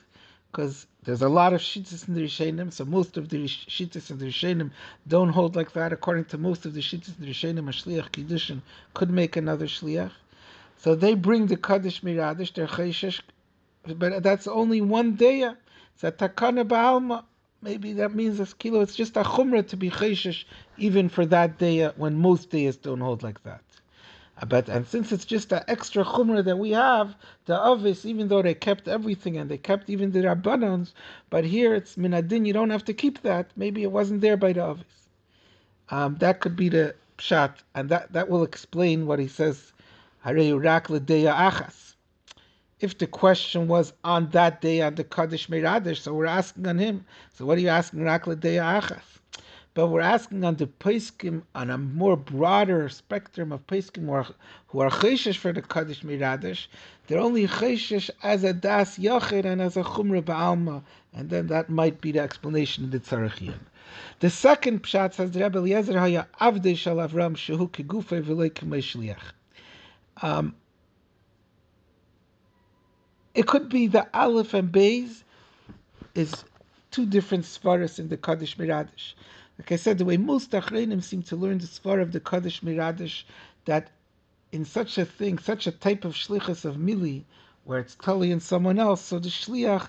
[0.51, 4.19] because there's a lot of shittas in the Rishenim, so most of the shittas in
[4.19, 4.71] the Rishenim
[5.07, 5.93] don't hold like that.
[5.93, 8.61] According to most of the shittas in the Rishenim, a shliach kiddushin
[8.93, 10.11] could make another shliach.
[10.77, 13.21] So they bring the kaddish miradish, their chayshish,
[13.83, 15.49] but that's only one day.
[15.93, 17.23] It's a takana ba'alma.
[17.61, 18.81] Maybe that means a kilo.
[18.81, 20.43] It's just a chumrah to be chayshish,
[20.77, 23.61] even for that day when most days don't hold like that.
[24.47, 28.41] But and since it's just an extra chumrah that we have, the avis, even though
[28.41, 30.93] they kept everything and they kept even the rabbanons,
[31.29, 32.47] but here it's minadin.
[32.47, 33.51] You don't have to keep that.
[33.55, 35.09] Maybe it wasn't there by the avis.
[35.89, 39.73] Um, that could be the pshat, and that that will explain what he says.
[40.25, 41.95] achas.
[42.79, 46.79] If the question was on that day on the Kaddish Meradish, so we're asking on
[46.79, 47.05] him.
[47.33, 49.20] So what are you asking rak achas?
[49.73, 54.27] But we're asking on the Paiskim on a more broader spectrum of Paiskim who are,
[54.67, 56.67] who Cheshish for the Kaddish Miradish.
[57.07, 61.69] They're only Cheshish as a Das Yachid and as a Chumra Ba'alma, and then that
[61.69, 63.59] might be the explanation of the Tzarachian.
[64.19, 69.17] The second Pshat says, Rebbe Eliezer Haya Avdei Shal Avram Shehu Kegufe V'lei Shliach.
[70.21, 70.55] Um,
[73.33, 75.23] it could be the Aleph and Beis
[76.13, 76.43] is
[76.91, 79.13] two different svaras in the Kaddish Miradish.
[79.61, 82.61] Like I said, the way most Achreinim seem to learn the Svar of the Kaddish
[82.61, 83.25] Miradish,
[83.65, 83.91] that
[84.51, 87.25] in such a thing, such a type of shlichus of mili,
[87.65, 89.87] where it's totally in someone else, so the shliach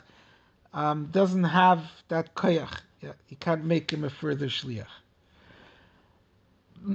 [0.74, 2.80] um, doesn't have that koyach.
[3.00, 4.92] Yeah, you can't make him a further shliach.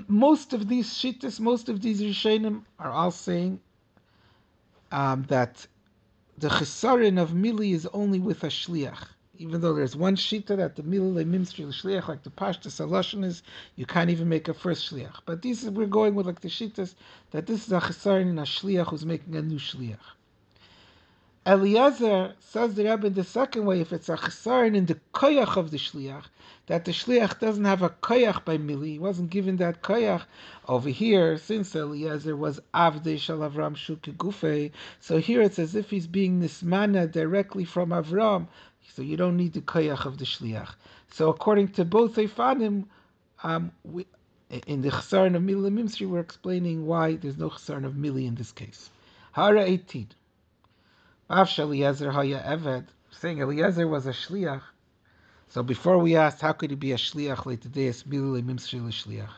[0.07, 3.59] Most of these shittas, most of these rishonim are all saying
[4.91, 5.65] um, that
[6.37, 10.75] the chesarin of mili is only with a shliach even though there's one shita that
[10.75, 13.43] the milale mimstri shliach, like the pashta salashin is,
[13.75, 15.19] you can't even make a first shliach.
[15.25, 16.95] But these we're going with like the shitas
[17.31, 19.97] that this is a chesaron in a shliach who's making a new shliach.
[21.47, 25.55] Eliezer says the Rebbe in the second way, if it's a chesaron in the koyach
[25.55, 26.25] of the shliach,
[26.65, 30.23] that the shliach doesn't have a koyach by mili, he wasn't given that koyach
[30.67, 35.89] over here, since Eliezer was avdei shal Avram shuke gufe, so here it's as if
[35.89, 38.47] he's being nismana directly from Avram,
[38.93, 40.73] so you don't need the koyach of the shliach.
[41.11, 42.85] So according to both Eifanim,
[43.43, 44.05] um, we,
[44.65, 48.35] in the chesaron of mili mimsri, we're explaining why there's no chesaron of mili in
[48.35, 48.89] this case.
[49.33, 50.07] Hara 18.
[51.29, 54.61] After Eliezer haya eved, saying Eliezer was a shliach.
[55.49, 57.89] So before we asked, how could he be a shliach like today?
[57.89, 59.29] Mili mimsri l'shliach.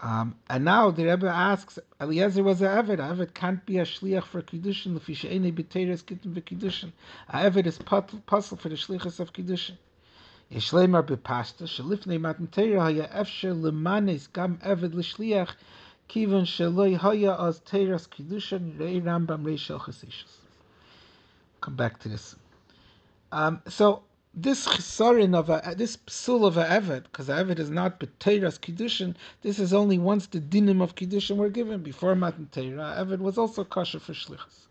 [0.00, 2.98] Um, and now the Rebbe asks, Eliezer was an Eved.
[2.98, 4.94] Eved can't be a Shliach for Kiddushin.
[4.94, 6.92] L'fishe'ene b'Teiras kittim v'kiddushin.
[7.28, 9.76] An Eved is puzzle for the Shlichas of Kiddushin.
[10.52, 15.54] Yeshleimar b'pashta, shelifnei matn teira haya Efshe l'manes gam Eved l'shliach,
[16.08, 19.84] kivon sheloi haya az teiras Kiddushin, rei Rambam, rei shel
[21.60, 22.36] Come back to this.
[23.32, 27.70] Um, so this chisarin of a, uh, this psul of a evet, because evet is
[27.70, 29.14] not b'teiras kiddushin.
[29.42, 31.82] This is only once the dinim of kiddushin were given.
[31.82, 34.66] Before matan teira, evet was also kosher for shlichus.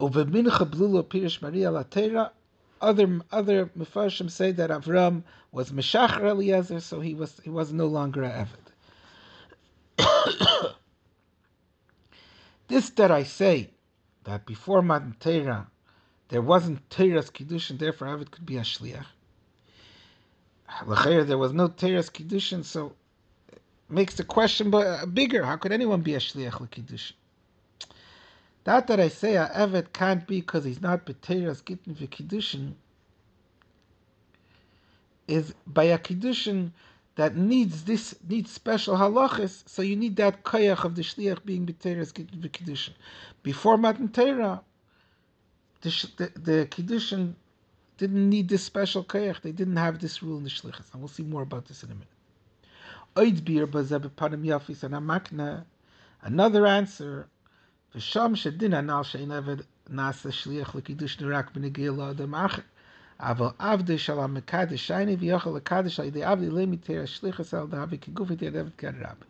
[0.00, 2.30] Uvemincha blulo pirish Maria latera.
[2.80, 7.86] Other other mefarshim say that Avram was meshacher Eliezer, so he was he was no
[7.86, 8.46] longer a
[9.98, 10.74] evet.
[12.68, 13.70] this that I say
[14.24, 15.66] that before matan teira
[16.32, 19.04] there wasn't Teras Kiddushin, therefore Avid could be a Shliach.
[21.26, 22.94] there was no Teras Kiddushin, so
[23.52, 25.44] it makes the question uh, bigger.
[25.44, 27.12] How could anyone be a Shliach Kiddushin?
[28.64, 32.72] That that I say a Evet can't be because he's not B'Teras Gittin V'Kiddushin
[35.28, 36.70] is by a Kiddushin
[37.16, 41.66] that needs this needs special halachas, so you need that koyach of the shliach being
[41.66, 42.94] b'teres v'kiddushin.
[43.42, 44.62] Before Matan Torah,
[45.82, 47.34] the, the, Kiddushin
[47.98, 49.40] didn't need this special koyach.
[49.42, 51.90] They didn't have this rule in the shlichus, and we'll see more about this in
[51.90, 52.08] a minute.
[56.22, 57.28] Another answer.
[57.94, 62.64] V'sham shedin anal she'in eved nasa shliach l'kidush nirak b'negil la'adam acher.
[63.20, 68.50] Aval avde shalom mekadesh shayni v'yochel l'kadesh ha'idei avdi lemiter shlichas al davi kigufi ter
[68.50, 69.26] eved kan rabbi.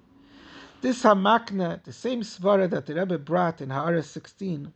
[0.83, 4.73] This hamakna, the same svara that the Rebbe brought in Ha'ara 16,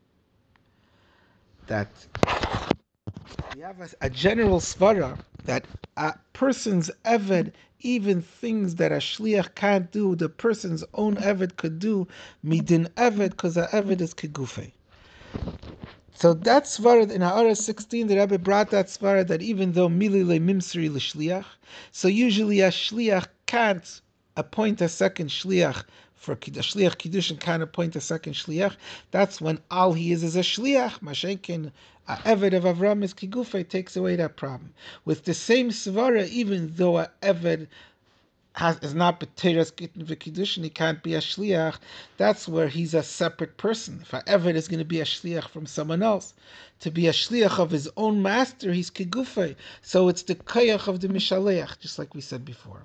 [1.66, 1.88] that
[3.54, 5.64] we have a, a general svara that
[5.96, 11.78] a person's eved, even things that a shliach can't do, the person's own eved could
[11.78, 12.06] do,
[12.44, 14.70] midin eved, because a eved is kegufe.
[16.14, 20.24] So that svara in Ha'ara 16, the Rebbe brought that svara that even though mili
[20.40, 21.44] mimsri l'shliach,
[21.92, 24.00] so usually a shliach can't
[24.36, 25.84] appoint a second shliach
[26.16, 28.74] for a shliach kiddushin can't appoint a second shliach.
[29.10, 31.00] That's when all he is is a shliach.
[31.00, 31.70] Mashenkin
[32.08, 34.72] a uh, eved of Avram is kigufe takes away that problem.
[35.04, 37.66] With the same svara, even though a eved
[38.52, 41.78] has, is not b'teras gittin v'kiddushin, he can't be a shliach.
[42.16, 44.02] That's where he's a separate person.
[44.02, 46.32] If a eved is going to be a shliach from someone else,
[46.78, 49.56] to be a shliach of his own master, he's kigufe.
[49.82, 52.84] So it's the kayach of the mishaleach, just like we said before.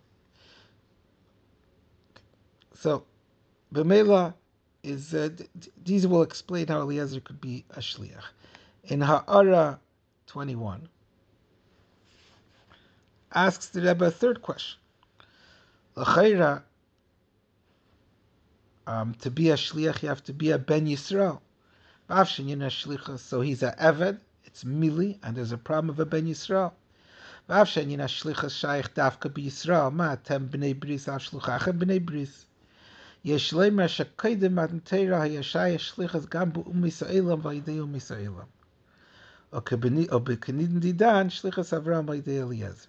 [2.73, 3.03] So
[3.73, 4.33] Bemela
[4.83, 5.29] is uh,
[5.83, 8.23] these will explain how Eliezer could be a shliach.
[8.83, 9.79] In Ha'ara
[10.27, 10.89] 21,
[13.33, 14.79] asks the Rebbe a third question.
[15.95, 16.63] L'chayra,
[18.87, 21.39] um, to be a shliach, you have to be a ben Yisrael.
[23.19, 24.19] So he's a eved.
[24.43, 26.73] It's mili, and there's a problem of a ben Yisrael.
[27.49, 29.93] V'avshen yin hashlichas shayich davka b'Yisrael.
[29.93, 32.45] ma'atem b'nei bris av shluchachem b'nei bris.
[33.24, 38.32] יש לומר שקודם מתנתרא היה שייך שליחס גם באום ישראל ועל ידי אום ישראל.
[39.52, 42.88] או בקנידן דידן שליחס אברהם על ידי אליעזר.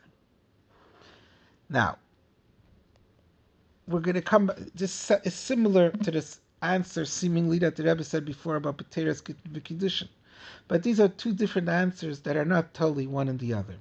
[1.69, 1.97] Now,
[3.88, 8.25] we're going to come, this is similar to this answer seemingly that the Rebbe said
[8.25, 10.08] before about Pateras Kiddushin.
[10.67, 13.75] But these are two different answers that are not totally one and the other.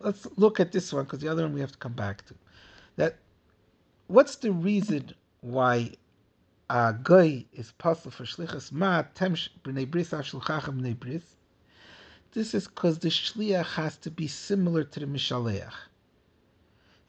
[0.00, 2.34] Let's look at this one because the other one we have to come back to.
[2.96, 3.16] That
[4.06, 5.91] what's the reason why
[6.69, 11.23] a guy is possible for shlichus ma temsh b'nei bris ashluchachem b'nei bris.
[12.33, 15.73] This is because the shliach has to be similar to the mishaleach.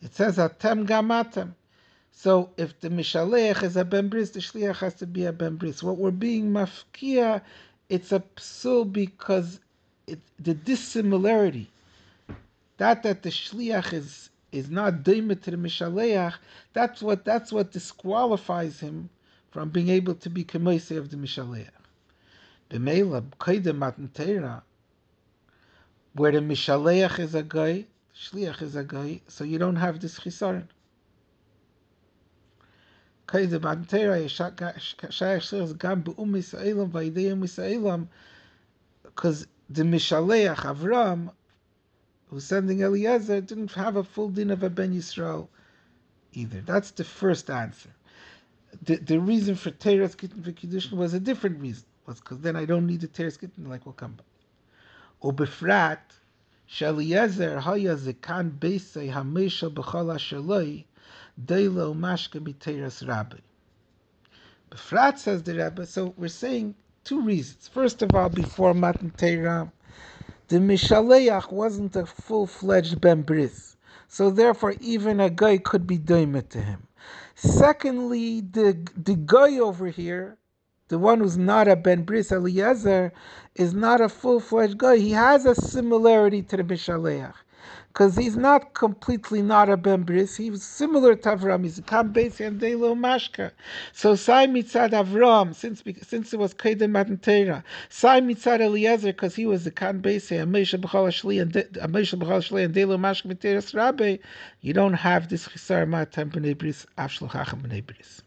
[0.02, 1.52] It says atem gamatem.
[2.12, 5.56] So if the mishaleach is a ben bris, the shliach has to be a ben
[5.56, 5.82] bris.
[5.82, 7.42] What we're being mafkia,
[7.88, 9.60] it's a psul because
[10.06, 11.68] it, the dissimilarity,
[12.78, 16.34] that that the shliach is is not the mishaleach,
[16.72, 19.10] that's what that's what disqualifies him
[19.50, 21.68] from being able to be kemoise of the mishaleach.
[22.70, 24.62] B'meila matan
[26.14, 27.86] where the mishaleach is a guy,
[28.16, 30.66] shliach is a guy, so you don't have this chisaron.
[33.26, 34.78] Kaidem matan teira shayach
[35.42, 38.08] shliach
[39.02, 41.30] because the mishaleach Avram
[42.30, 45.48] who's sending Eliezer didn't have a full din of a Ben Yisrael
[46.32, 46.60] either.
[46.60, 47.90] That's the first answer.
[48.82, 51.84] The, the reason for Teres Gittin for Kiddushin was a different reason.
[52.06, 54.26] Was because then I don't need the Teres Gittin, like we'll come back.
[55.22, 55.98] Ubefrat,
[56.68, 60.84] Sheliezer haya zekan beisei hamesha b'chala shaloi,
[61.44, 63.38] Deilo Mashka Biteras Rabbi.
[64.70, 67.66] Befrat says the Rebbe, so we're saying two reasons.
[67.66, 69.72] First of all, before Matan Torah,
[70.50, 73.76] the Mishaleach wasn't a full-fledged Ben Bris.
[74.08, 76.88] So therefore, even a guy could be doimet to him.
[77.36, 80.38] Secondly, the, the guy over here,
[80.88, 83.12] the one who's not a Ben Bris Eliezer,
[83.54, 84.96] is not a full-fledged guy.
[84.96, 87.34] He has a similarity to the Mishaleach
[88.00, 90.34] because he's not completely not a Ben Bris.
[90.34, 91.64] He was similar to Avram.
[91.64, 93.50] He's a Kam Beis and Delo Mashka.
[93.92, 99.34] So Sai Mitzad Avram, since since it was Kedem Matan Torah, Sai Mitzad Eliezer, because
[99.34, 103.74] he was a Kam Beis and Moshe B'chal Shli and Shli and Delo Mashka B'teres
[103.74, 104.18] Rabbe,
[104.62, 108.22] you don't have this Chisar Matam B'nei Bris, Avshlachachim B'nei Bris.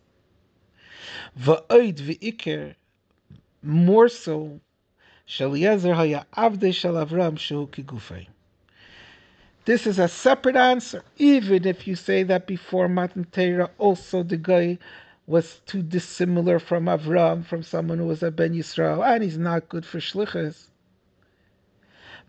[1.39, 2.75] Va'oid v'iker,
[3.63, 4.59] more so,
[5.27, 8.27] Shaliezer haya avde shal Avram shehu kigufay.
[9.65, 14.35] This is a separate answer, even if you say that before Matan Torah also the
[14.35, 14.77] guy
[15.25, 19.69] was too dissimilar from Avram, from someone who was a Ben Yisrael, and he's not
[19.69, 20.65] good for shlichus.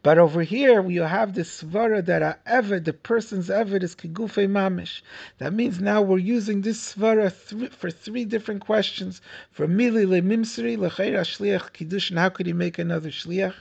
[0.04, 4.46] But over here, we have this svara that a eved, the person's eved is kigufe
[4.46, 5.00] mamish.
[5.38, 7.32] That means now we're using this svara
[7.72, 9.20] for three different questions.
[9.50, 12.16] For mili le mimsri lecheira shliach kiddushin.
[12.16, 13.54] How could he make another shliach?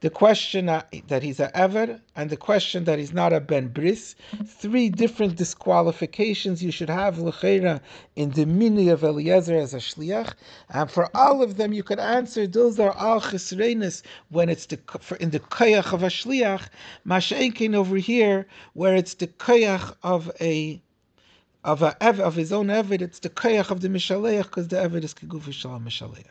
[0.00, 4.14] The question that he's a Ever, and the question that he's not a Ben Bris.
[4.44, 7.80] Three different disqualifications you should have L'cheira
[8.14, 10.34] in the mini of Eliezer as a Shliach.
[10.70, 14.78] And for all of them, you could answer those are all Chisrenis when it's the
[15.00, 16.68] for, in the Koyach of a Shliach.
[17.06, 20.80] Masha'enkin over here, where it's the Koyach of a
[21.64, 25.02] of a of his own Evid, it's the Koyach of the Mishaleach, because the Evid
[25.02, 26.26] is Keguf Shalom Mishaleach.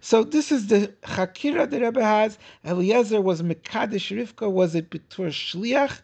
[0.00, 2.38] So this is the Chakira the Rebbe has.
[2.64, 6.00] Eliezer was Mekadesh Rivka, was it Betur Shliach?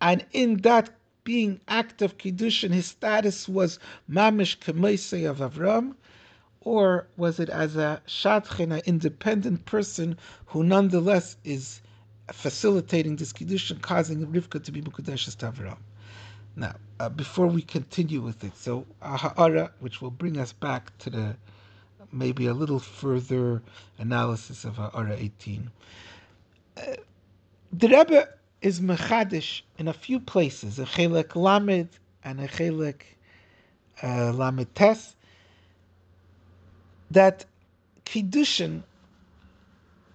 [0.00, 0.90] And in that
[1.24, 3.78] being act of Kiddushin, his status was
[4.10, 5.94] Mamish Kemoisei of Avram?
[6.60, 11.80] Or was it as a Shatchin, an independent person who nonetheless is
[12.32, 15.78] facilitating this Kiddushin, causing Rivka to be Mukadeshes to Avram?
[16.54, 21.10] Now, uh, before we continue with it, so Ha'ara, which will bring us back to
[21.10, 21.36] the
[22.12, 23.62] maybe a little further
[23.98, 25.70] analysis of Ara 18.
[26.76, 26.82] Uh,
[27.72, 28.28] the Rebbe
[28.60, 31.88] is mechadish in a few places, a chelek lamed
[32.24, 33.02] and a chelek
[34.02, 35.16] uh, lamed tes,
[37.10, 37.44] that
[38.04, 38.82] kiddushin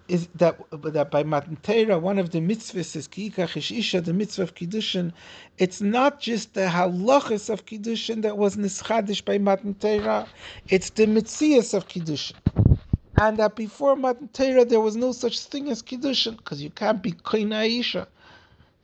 [0.08, 4.42] is that that by Matan Torah, one of the mitzvahs is Kiyikach Isha, the mitzvah
[4.42, 5.12] of Kiddushin.
[5.58, 10.26] It's not just the halachas of Kiddushin that was nischadish by Matan Torah,
[10.68, 12.34] it's the mitzias of Kiddushin.
[13.18, 17.02] And that before Matan Torah, there was no such thing as Kiddushin, because you can't
[17.02, 18.08] be Koina Isha.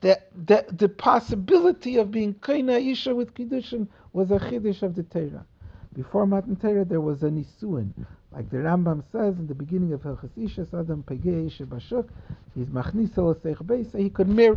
[0.03, 5.03] The, the, the possibility of being Koina Isha with Kiddushin was a Chiddush of the
[5.03, 5.47] Torah.
[5.95, 7.93] Before Matan Torah, there was a Nisuin.
[8.35, 12.09] Like the Rambam says in the beginning of Hilchas Isha, Adam Pegei Bashuk,
[12.55, 14.57] he's Machnisa L'Seich Beis, he could marry.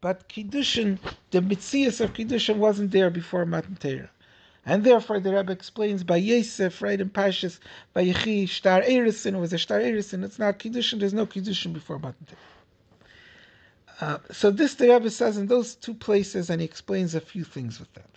[0.00, 0.98] But Kiddushin,
[1.30, 4.10] the Mitzias of Kiddushin wasn't there before Matan Torah.
[4.64, 7.58] And therefore the Rebbe explains by Yosef, right in Pashas,
[7.92, 11.98] by Yechi, Shtar Erisin, was a Shtar Erisin, it's not Kiddushin, there's no Kiddushin before
[11.98, 12.38] Matan Torah.
[14.00, 17.44] Uh, so this the Rebbe says in those two places, and he explains a few
[17.44, 18.08] things with that.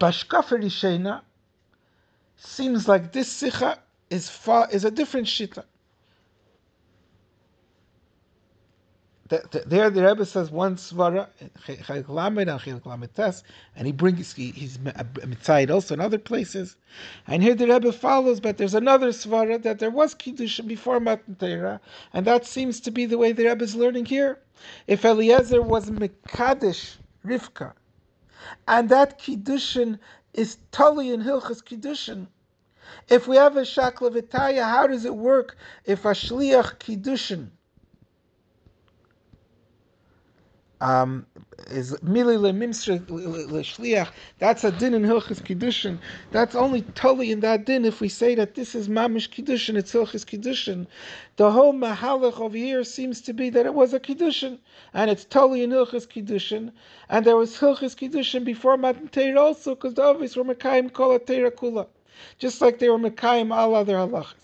[0.00, 1.22] Bashkafer Rishena,
[2.36, 3.78] seems like this sikha
[4.10, 5.64] is far is a different shita.
[9.28, 11.50] The, the, there the Rebbe says one svara, and
[13.76, 16.76] and he brings he, he's mitzayid also in other places,
[17.26, 21.80] and here the Rebbe follows, but there's another svara that there was kiddush before Matan
[22.12, 24.40] and that seems to be the way the Rebbe is learning here.
[24.86, 27.72] If Eliezer was mekadesh Rivka,
[28.68, 29.98] and that kiddushin
[30.34, 32.26] is totally in Hilchas Kiddushin.
[33.08, 37.50] If we have a Shakla Vitaya, how does it work if a Shliach Kiddushin
[40.84, 41.26] um,
[41.70, 44.10] is mili leshliach.
[44.38, 45.98] That's a din in hilchis kiddushin.
[46.30, 49.76] That's only totally in that din if we say that this is mamish kiddushin.
[49.76, 50.86] It's hilchis kiddushin.
[51.36, 54.58] The whole mahalach over here seems to be that it was a kiddushin,
[54.92, 56.72] and it's totally in hilchis kiddushin.
[57.08, 61.18] And there was hilchis kiddushin before matan Torah also, because the others were mekayim kol
[61.18, 61.88] kula,
[62.38, 64.43] just like they were mekayim all other halachas.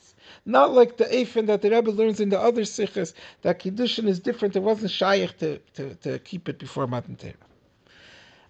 [0.51, 4.19] Not like the Eifin that the Rebbe learns in the other sikhs that Kiddushin is
[4.19, 4.57] different.
[4.57, 7.35] It wasn't shaykh to, to, to keep it before Matan Torah.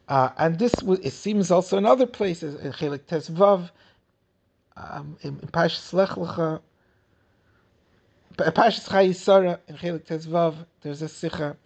[0.08, 3.70] Uh, and this it seems also in other places, in Chelik Tezvav,
[4.76, 6.60] um, in, in Pashas Lech Lecha,
[8.36, 11.56] Pashas Chayei Sara, in Chelik Tezvav, there's a sikha.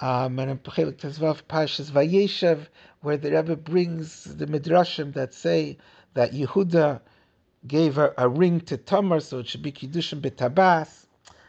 [0.00, 2.66] Um, and in Pechelik Tezvav Pashas Vayeshev,
[3.02, 5.76] where the Rebbe brings the midrashim that say
[6.14, 7.02] that Yehuda
[7.66, 11.06] gave a, a ring to Tamar, so it should be Kiddushin betabas.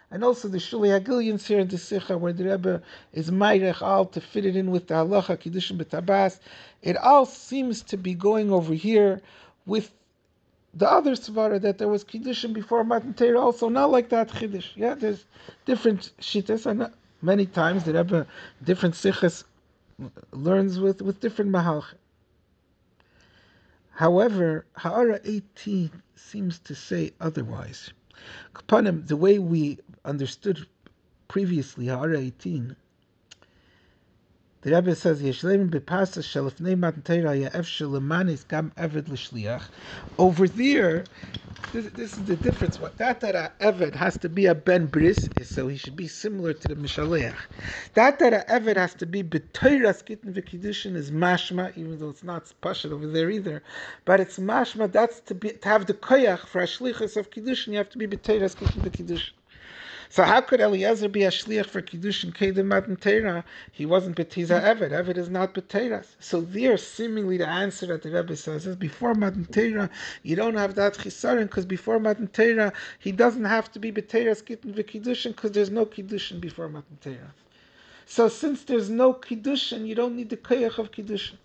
[0.09, 2.81] And also the Shuli Hagilians here in the Sikha, where the Rebbe
[3.13, 6.39] is Mayrech all to fit it in with the Halacha Kiddushin betabas.
[6.81, 9.21] It all seems to be going over here
[9.65, 9.91] with
[10.73, 14.69] the other svara that there was kiddushin before Matan Torah also not like that chiddush.
[14.75, 15.25] Yeah, there's
[15.65, 16.89] different shittas, and
[17.21, 18.25] many times the Rebbe
[18.63, 19.43] different sichas
[20.31, 21.85] learns with with different mahalch.
[24.01, 27.93] However, Ha'ara 18 seems to say otherwise.
[28.55, 30.65] Kapanim, the way we understood
[31.27, 32.75] previously Ha'ara 18
[34.61, 39.63] the Rebbe says, Yeshleim bepasa shelifnei matan Torah ya'ef lemanis gam eved l'shliach.
[40.19, 41.05] Over there,
[41.71, 42.79] this, this, is the difference.
[42.79, 46.07] What that that a eved has to be a ben bris, so he should be
[46.07, 47.35] similar to the mishaleach.
[47.95, 52.23] That that a eved has to be b'toiras gittin v'kiddushin is mashma, even though it's
[52.23, 53.63] not pashat over there either.
[54.05, 54.91] But it's mashma.
[54.91, 57.69] That's to be to have the koyach for a shlichus of kiddushin.
[57.69, 59.31] You have to be b'toiras gittin v'kiddushin.
[60.11, 63.45] So how could Eliezer be a shliach for kiddush and kedem matan Torah?
[63.71, 64.91] He wasn't betiza eved.
[64.91, 66.15] Eved is not beteras.
[66.19, 69.89] So there, seemingly, the answer that the Rebbe says is before matan Torah,
[70.23, 74.43] you don't have that chisaron because before matan Torah, he doesn't have to be beteras
[74.45, 77.33] kitten v'kiddushin because there's no kiddushin before matan Torah.
[78.05, 81.37] So since there's no kiddushin, you don't need the koyach of kiddushin.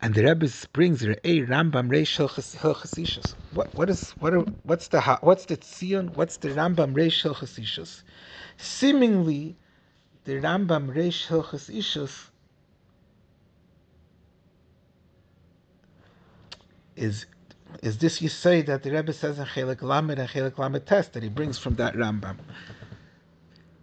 [0.00, 3.34] And the Rebbe brings a Rambam Reish Hilchasishus.
[3.50, 6.14] What what is what are, what's the what's the Tzion?
[6.14, 8.02] What's the Rambam Reish Hilchasishus?
[8.58, 9.56] Seemingly,
[10.24, 12.30] the Rambam Reish Hilchasishus
[16.96, 17.26] is
[17.82, 21.14] is this you say that the Rebbe says in Chelik Lamed and Chelik Lamed Test
[21.14, 22.38] that he brings from that Rambam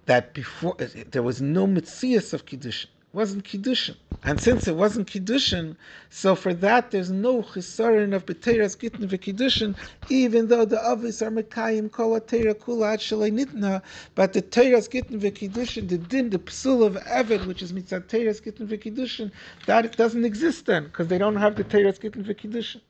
[0.05, 0.75] that before
[1.11, 3.95] there was no mitzias of kiddushin wasn't Kiddushin.
[4.23, 5.75] And since it wasn't Kiddushin,
[6.09, 9.75] so for that there's no chisaron of B'teras Gittin v'Kiddushin,
[10.09, 13.81] even though the Avis are Mekayim Kol HaTeira Kula Shalei Nitna,
[14.15, 18.43] but the Teras Gittin v'Kiddushin, the din, the psul of Eved, which is Mitzat Teras
[18.43, 19.31] Gittin v'Kiddushin,
[19.67, 22.81] that doesn't exist then, because they don't have the Teras Gittin v'Kiddushin.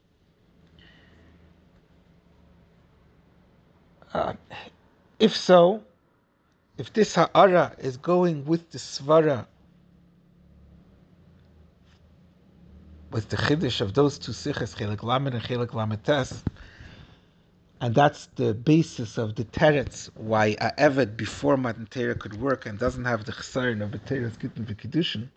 [4.13, 4.33] Uh,
[5.19, 5.83] if so,
[6.77, 9.45] if this ha'ara is going with the svara
[13.15, 16.43] with the chiddush of those two sichas, chelik lamed and chelik lamed tes,
[17.79, 22.65] and that's the basis of the teretz why a eved before Matan Torah could work
[22.65, 25.29] and doesn't have the chesaron of the Torah's gittin v'kiddushin.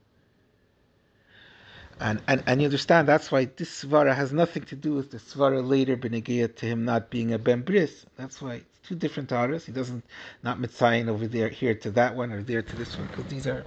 [2.00, 5.18] And, and and you understand that's why this svara has nothing to do with the
[5.18, 8.06] svara later benegia to him not being a ben bris.
[8.16, 9.66] That's why two different taras.
[9.66, 10.04] He doesn't
[10.42, 13.46] not mitzayin over there here to that one or there to this one because these
[13.46, 13.64] are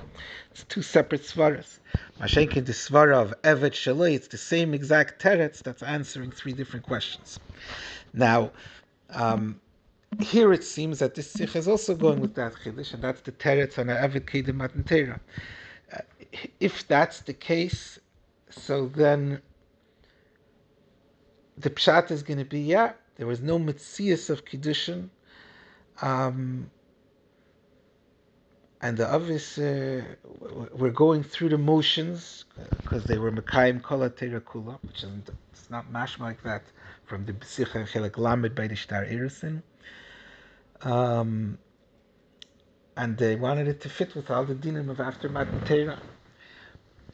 [0.49, 1.78] it's two separate svaras.
[2.19, 6.86] Mashenkin the svara of Evet Shalei, it's the same exact teretz that's answering three different
[6.86, 7.39] questions.
[8.13, 8.51] Now,
[9.11, 9.61] um,
[10.19, 13.32] here it seems that this sikh is also going with that chiddush, and that's the
[13.32, 15.22] teretz on Evet Kedim Matan Torah.
[15.93, 15.99] Uh,
[16.59, 17.99] if that's the case,
[18.49, 19.39] so then
[21.57, 25.09] the pshat is going to be yeah, there was no mitzias of kiddushin.
[26.01, 26.72] Um,
[28.82, 30.01] and the obvious uh,
[30.74, 32.45] we're going through the motions
[32.82, 36.63] because they were mekayim kol kula, which isn't it's not mash like that
[37.05, 39.61] from the B'sicha Chelik Lamed by the Shtar Erisin.
[40.82, 41.59] Um,
[42.97, 45.99] and they wanted it to fit with all the dinim of after Matan Torah.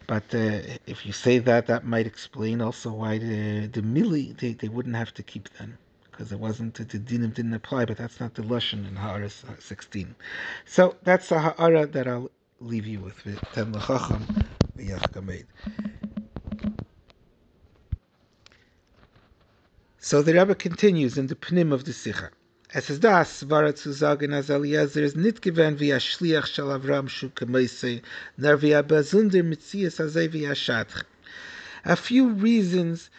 [0.07, 4.53] But uh, if you say that, that might explain also why the the mili they,
[4.53, 5.77] they wouldn't have to keep them
[6.17, 10.15] because it wasn't the dinim didn't apply, but that's not the lashon in Ha'ara 16.
[10.65, 13.23] So that's the Ha'ara that I'll leave you with.
[13.53, 15.43] Ten l'chacham v'yach
[19.99, 22.31] So the Rebbe continues in the pnim of the Sikha.
[22.73, 27.07] Es ist das, war zu sagen, als Eliezer ist nicht gewähnt wie ein Schliach Avram
[28.37, 30.95] ner wie ein wie ein Schatch.
[31.85, 33.11] A few reasons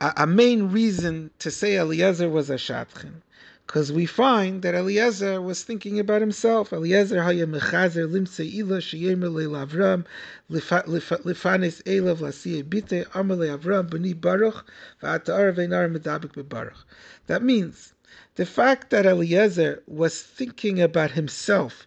[0.00, 3.22] a, a, main reason to say Eliezer was a shatchin,
[3.66, 6.72] because we find that Eliezer was thinking about himself.
[6.72, 10.04] Eliezer haya mechazer limse ila sheyemer le Avram
[10.50, 14.64] lifanis elav lasiye bite amale Avram b'ni baruch
[15.02, 16.84] v'atar v'nar medabik bebaruch.
[17.26, 17.94] That means
[18.36, 21.86] the fact that Eliezer was thinking about himself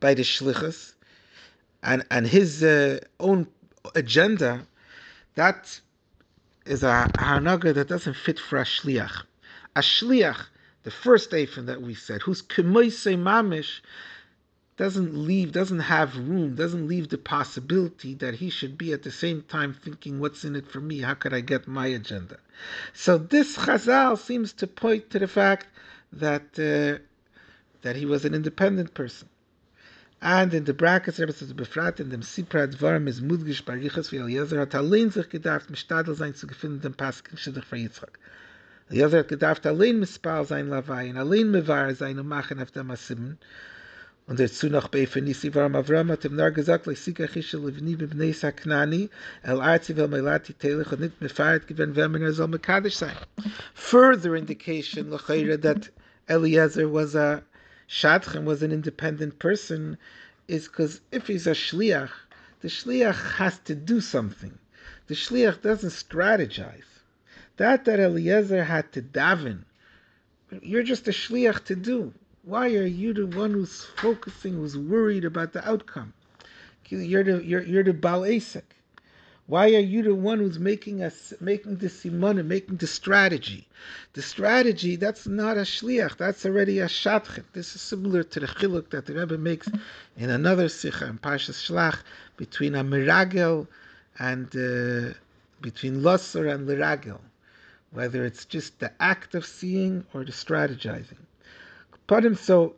[0.00, 0.94] by the shlichus
[1.82, 3.46] and and his uh, own
[3.94, 4.66] agenda,
[5.34, 5.80] that
[6.68, 9.22] is a hanaga that doesn't fit for a shliach.
[9.74, 10.46] A shliach,
[10.82, 13.80] the first Ephraim that we said, who's kemoise mamish,
[14.76, 19.10] doesn't leave, doesn't have room, doesn't leave the possibility that he should be at the
[19.10, 21.00] same time thinking, what's in it for me?
[21.00, 22.38] How could I get my agenda?
[22.92, 25.66] So this Chazal seems to point to the fact
[26.12, 27.02] that uh,
[27.82, 29.28] that he was an independent person.
[30.20, 34.18] And in the brackets, Rebbe says, befrat in dem Sipra Dvarim is mudgish barichas wie
[34.18, 38.18] Eliezer hat allein sich gedarft, mishtadel sein zu gefunden dem Paskin Shidduch für Yitzchak.
[38.90, 43.38] Eliezer hat gedarft allein mispal sein Lavai, und allein mevar sein und machen dem Asimmen,
[44.26, 47.94] und dazu noch bei Fenisi war Avram hat ihm nur gesagt, like Sika Chisha Livni
[47.96, 49.08] b'bnei Saknani,
[49.44, 52.50] El Arzi vel Melati Telech, und nicht mefahrt gewen, wenn man er soll
[52.90, 53.16] sein.
[53.72, 55.90] Further indication, L'chaira, that
[56.28, 57.42] Eliezer was a
[57.88, 59.96] Shadchan, was an independent person,
[60.46, 62.10] is because if he's a Shliach,
[62.60, 64.58] the Shliach has to do something.
[65.06, 66.84] The Shliach doesn't strategize.
[67.56, 69.64] That that Eliezer had to daven,
[70.62, 72.12] you're just a Shliach to do.
[72.42, 76.14] Why are you the one who's focusing, who's worried about the outcome?
[76.88, 78.62] You're the you're, you're the Baal Asik.
[79.48, 83.66] Why are you the one who's making us making the simon making the strategy?
[84.12, 86.18] The strategy that's not a shliach.
[86.18, 87.44] That's already a shatchet.
[87.54, 89.66] This is similar to the chiluk that the Rebbe makes
[90.18, 92.02] in another sikha in Pashas Shlach
[92.36, 93.66] between a miragel
[94.18, 95.14] and uh,
[95.62, 97.20] between losser and liragel,
[97.90, 101.24] whether it's just the act of seeing or the strategizing.
[102.06, 102.76] But so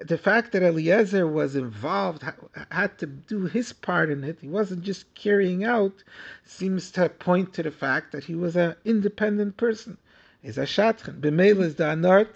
[0.00, 2.24] the fact that Eliezer was involved,
[2.70, 6.02] had to do his part in it, he wasn't just carrying out,
[6.44, 9.98] seems to point to the fact that he was an independent person.
[10.42, 11.20] Is a shatchen.
[11.20, 12.28] B'meil is the anart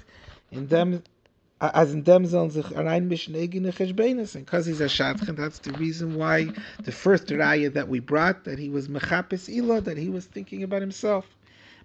[0.52, 1.02] in them,
[1.60, 4.34] as in them sollen sich reinmischen eigene.
[4.34, 6.48] And because he's a shatchen, that's the reason why
[6.84, 10.62] the first raya that we brought, that he was mechapis ila, that he was thinking
[10.62, 11.26] about himself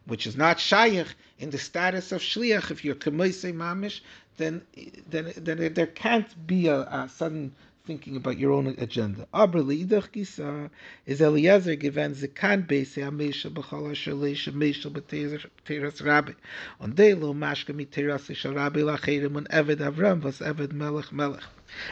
[0.06, 2.72] which is not shayach in the status of shliach.
[2.72, 4.02] If you're kemoisei mamish,
[4.38, 4.62] then
[5.10, 7.54] then then there can't be a, a sudden
[7.86, 9.28] thinking about your own agenda.
[9.34, 16.34] Is Eliezer given zekan beise amesha b'chol asher leisha meshel b'teras rabbi.
[16.80, 21.44] On day lo mashka miteras shel rabbi lacherim on Eved Avram was Eved Melech Melech.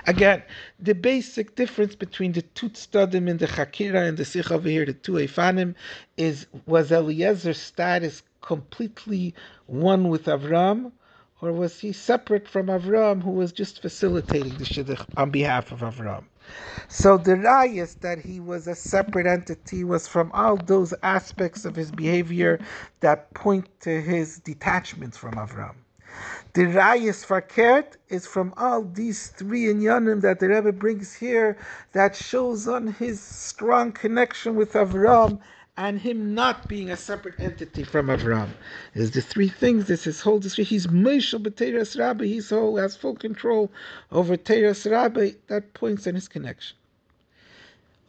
[0.06, 0.44] Again,
[0.80, 4.86] the basic difference between the two tzadim in the Chakira and the Sikh over here,
[4.86, 5.74] the two Efanim,
[6.18, 9.34] is was Eliezer's status completely
[9.66, 10.92] one with Avram,
[11.42, 15.80] or was he separate from Avram, who was just facilitating the shidduch on behalf of
[15.80, 16.26] Avram?
[16.88, 21.76] So the rayas that he was a separate entity was from all those aspects of
[21.76, 22.60] his behavior
[23.02, 25.76] that point to his detachment from Avram.
[26.54, 31.58] The rayas fakert is from all these three inyanim that the Rebbe brings here
[31.94, 35.40] that shows on his strong connection with Avram
[35.80, 38.50] and him not being a separate entity from Avram.
[38.94, 39.88] Is the three things.
[39.88, 40.40] This is whole.
[40.40, 42.26] This he's Moshe b'Teras Rabbi.
[42.26, 43.72] He's whole has full control
[44.12, 45.32] over Teras Rabbi.
[45.48, 46.76] That points on his connection.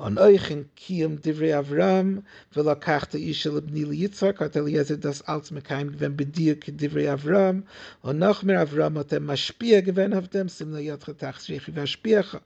[0.00, 6.16] On euch kiyam divrei Avram v'lakachta isha lebni liyitzak hat Eliezer das als mekayim gewen
[6.16, 7.62] bedir divrei Avram
[8.02, 12.40] und noch Avram hat er mashpia gewen auf dem sim layat chatach shrichi v'ashpiacha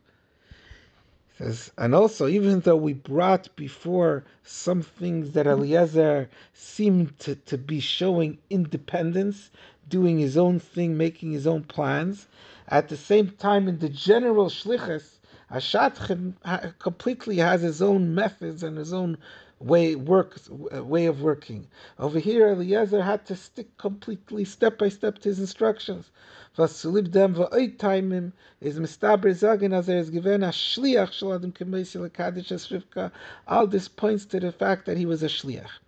[1.38, 7.58] says, and also, even though we brought before some things that Eliezer seemed to, to
[7.58, 9.50] be showing independence,
[9.88, 12.28] doing his own thing, making his own plans,
[12.68, 15.18] at the same time, in the general shlichus,
[15.50, 16.34] Ashatchem
[16.78, 19.18] completely has his own methods and his own
[19.60, 21.66] way works way of working.
[21.98, 26.10] Over here, Eliezer had to stick completely step by step to his instructions.
[26.56, 31.10] Was zu lieb dem va'oid taimim is mistaber zagen as er is given a shliach
[31.10, 33.10] shel adam kemeisi lekadish as Rivka.
[33.48, 35.80] All this points to the fact that he was a shliach.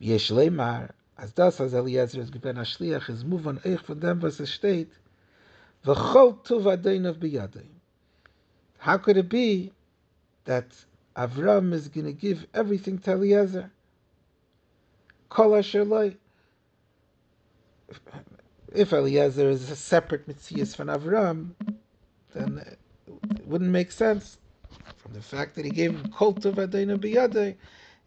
[0.00, 3.98] V'yesh leimar, as das as Eliezer is given a shliach is move on eich von
[3.98, 4.88] dem was es steht,
[5.84, 7.66] v'chol tuv adeinav biyadei.
[8.78, 9.70] How could it be
[10.44, 13.70] that Avram is going to give everything to Eliezer?
[15.28, 15.84] Kol asher.
[18.72, 21.54] If Eliezer is a separate mitzias from Avram,
[22.32, 22.78] then it
[23.44, 24.38] wouldn't make sense.
[24.96, 27.56] From the fact that he gave him kol tov adayna biyadei,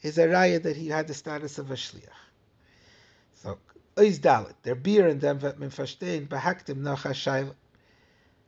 [0.01, 2.07] is a raya that he had the status of a shliach.
[3.35, 3.59] So,
[3.97, 7.55] ois dalit, der beer and them vet men verstehen, behaktim hashayla.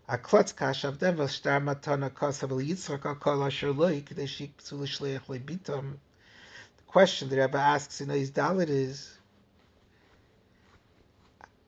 [0.08, 4.26] A klotz kash of them was star matana kosav yitzchak al kol asher loy, k'dei
[4.26, 5.98] shik p'tzul shliach loy bitam.
[6.78, 9.18] The question the Rebbe asks in ois dalit is,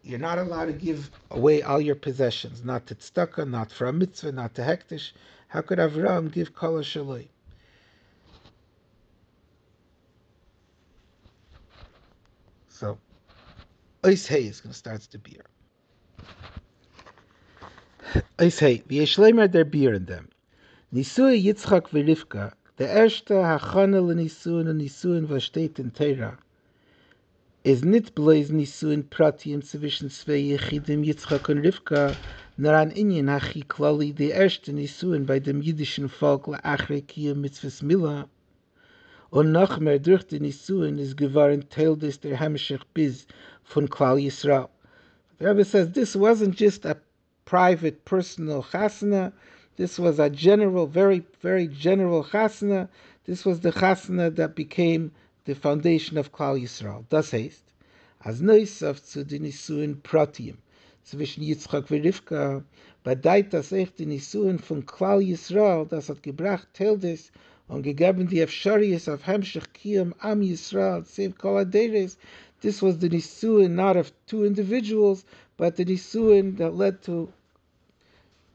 [0.08, 3.94] you're not allowed to give away all your possessions, not to tzedakah, not for a
[3.94, 5.12] mitzvah, not to hektish.
[5.50, 7.28] How could Avram give kol shaloi?
[12.70, 12.98] So,
[14.04, 15.44] Ois Hay is going to start the beer.
[18.40, 20.30] I say, wie schleimer der Bier in them.
[20.94, 26.38] Nisui Yitzchak Rivka, der erste Hachane le Nisuin und Nisuin, was steht in Teira,
[27.68, 32.18] is nit bloß Nisuin Pratim zwischen zwei Yechidim Yitzchak und Rivka,
[32.56, 37.04] nur an Inyan Hachi Klali, der erste Nisuin bei dem jüdischen Volk la Achre
[37.36, 38.30] Mitzvahs Mila,
[39.32, 43.28] und noch mehr durch den Nisuin ist geworden Teil des der Hemmschach Biz
[43.66, 44.70] von Klal Yisrael.
[45.40, 46.96] The Rebbe says this wasn't just a
[47.44, 49.34] private, personal chasana.
[49.76, 52.88] This was a general, very, very general chasana.
[53.26, 55.12] This was the chasana that became
[55.48, 57.06] the foundation of Klal Yisrael.
[57.08, 57.64] Das heißt,
[58.20, 60.58] as Neusaf zu den Nisuin Pratim,
[61.06, 62.66] zwischen Yitzchak und Rivka,
[63.02, 67.32] bedeit das echt die Nisuin von Klal Yisrael, das hat gebracht Teldes
[67.70, 72.18] und gegeben die Efsharius of Hemshech Kiyam Am Yisrael, save Kol Aderes,
[72.60, 75.24] this was the Nisuin not of two individuals,
[75.56, 77.32] but the Nisuin that led to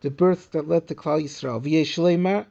[0.02, 1.62] the birth that led to Klal Yisrael.
[1.62, 2.44] V'yesh leimar,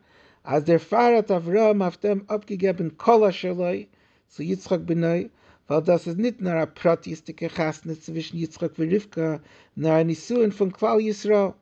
[0.44, 3.86] as der Fahrrad Avram auf dem abgegeben Kol Asherloi,
[4.32, 5.30] zu Yitzchak Benoi,
[5.68, 9.42] weil das ist nicht nur ein pratistische Chasne zwischen Yitzchak und Rivka,
[9.76, 11.54] nur Nisuin von Klal Yisrael.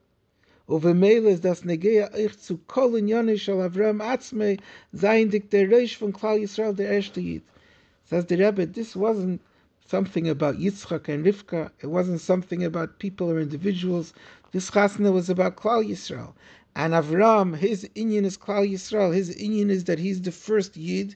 [0.67, 4.57] Und wenn ist das Negea euch zu Kol und Yonish al Avram Atzmei,
[4.91, 7.43] sein dik der Reish von Klal Yisrael, der erste Yid.
[8.03, 9.39] Says the Rebbe, this wasn't
[9.87, 11.71] something about Yitzchak and Rivka.
[11.81, 14.13] It wasn't something about people or individuals.
[14.51, 16.33] This chasna was about Klal Yisrael.
[16.75, 19.13] And Avram, his inyan is Klal Yisrael.
[19.13, 21.15] His inyan is that he's the first Yid,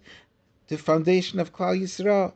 [0.73, 2.33] the foundation of Klal Yisrael.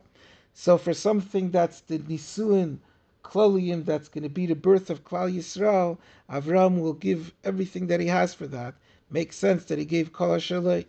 [0.54, 2.78] So for something that's the Nisuin,
[3.24, 5.98] Klolium, that's going to be the birth of Klal Yisrael,
[6.30, 8.74] Avram will give everything that he has for that.
[9.10, 10.86] Makes sense that he gave Kol HaShalei.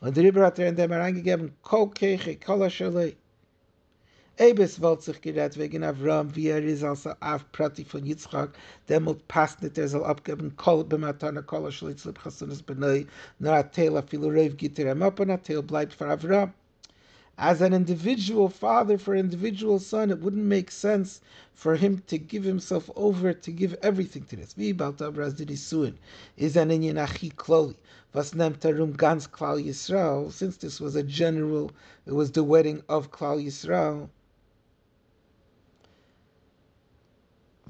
[0.00, 3.16] Und der Rebbe hat er in dem hereingegeben, Kol Keche, Kol HaShalei.
[4.44, 8.50] Ebes sich gerät wegen Avram, wie er ist als Av Prati von Yitzchak,
[8.88, 11.70] demult passt nicht, er soll abgeben, Kol b'matana Kol
[13.38, 16.52] nur a Teil afilu reiv gitter up, and a Teil bleibt for Avram.
[17.38, 21.20] As an individual father for an individual son, it wouldn't make sense
[21.54, 24.56] for him to give himself over to give everything to this.
[24.56, 25.72] Wie bald did is
[26.56, 27.76] an inyan achi kloli.
[28.12, 31.70] Was nemt arum ganz Klal Yisrael, since this was a general,
[32.06, 34.08] it was the wedding of Klal Yisrael.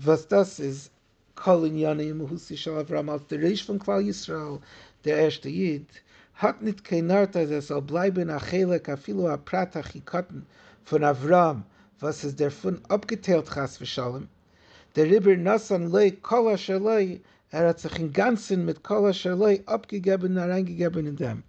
[0.04, 0.90] Was das is,
[1.36, 4.60] kol inyanim husi shal Avram als der Reish von Klal Yisrael,
[5.04, 5.86] der erste Yid,
[6.34, 10.44] hat nit kein Nart, als er soll bleiben a Chelek, afilu a Prat achikotten
[10.82, 11.62] von Avram,
[12.00, 14.26] was es davon abgeteilt chas v'shalom,
[14.96, 17.20] der Ribber Nassan lei kol ashalei,
[17.52, 21.42] er hat sich im Ganzen mit kol ashalei abgegeben, reingegeben in dem.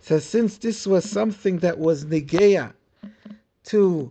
[0.00, 2.72] So since this was something that was negeya
[3.66, 4.10] to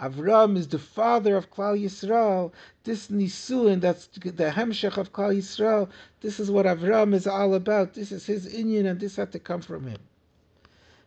[0.00, 2.52] Avram is the father of Klal Yisrael.
[2.84, 5.90] This Nisuin, that's the Hemshech of Klal Yisrael.
[6.22, 7.92] This is what Avram is all about.
[7.92, 9.98] This is his Inyan and this had to come from him.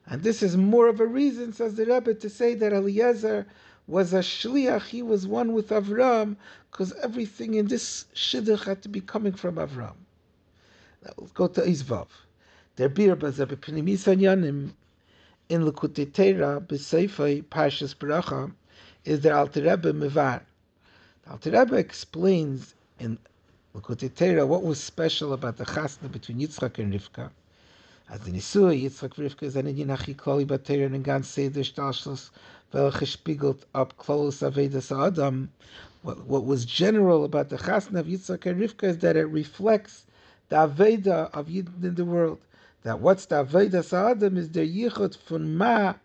[0.06, 3.48] And this is more of a reason, says the Rebbe, to say that Eliezer
[3.88, 6.36] was a shliach, he was one with Avram,
[6.70, 9.96] because everything in this shidduch had to be coming from Avram.
[11.04, 12.08] Now we'll go to Izvav.
[15.50, 18.52] In Lekutei Teira B'Seifei Parshas Bracha
[19.06, 20.42] is the Alter Rebbe Mevar.
[21.26, 23.18] The Alter Rebbe explains in
[23.76, 27.30] Lekutei Teira what was special about the chasna between Yitzchak and Rivka.
[28.10, 32.30] As the Nisui, Yitzchak Rivka is an Inyan Achi Klali Batera and Gan Seder Stalschlos,
[32.72, 35.52] welche spiegelt up Klolos Avedas Adam.
[36.04, 40.06] What, what was general about the Chasna of Yitzchak and Rivka is that it reflects
[40.48, 42.40] the Aveda of Yidden in the world.
[42.84, 45.96] That what's the Avedas Adam is the Yichot von Ma,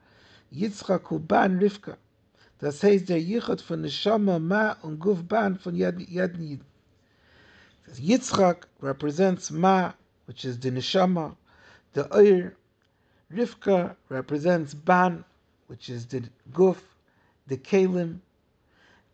[0.53, 1.96] Yitzchak Uban Rivka.
[2.61, 6.61] Das heißt der Yichot von Neshama Ma und Guf Ban von Yad Yidden.
[7.97, 9.95] Yitzchak represents Ma,
[10.27, 11.37] which is the Neshama,
[11.93, 12.55] the Oir,
[13.33, 15.25] Rivka represents Ban,
[15.69, 16.79] which is the Guf,
[17.47, 18.19] the Kalim,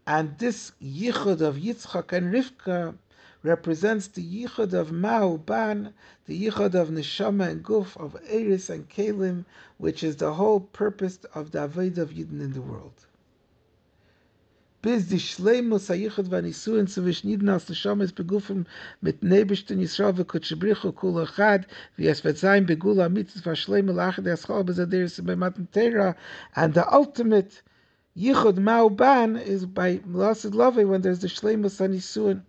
[0.07, 2.95] and this Yichud of Yitzchak and Rivka
[3.43, 5.93] represents the Yichud of Mao Ban,
[6.27, 9.45] the Yichud of Neshama and Guf, of Eris and Kalim,
[9.77, 13.07] which is the whole purpose of the Avodah of Yidden in the world.
[14.85, 15.19] Bis die
[18.15, 18.67] begufen
[19.01, 19.23] mit
[26.55, 27.63] and the ultimate
[28.17, 32.43] Yichud Ma'uban is by Melasid Love when there's the Shleimus Anisuin.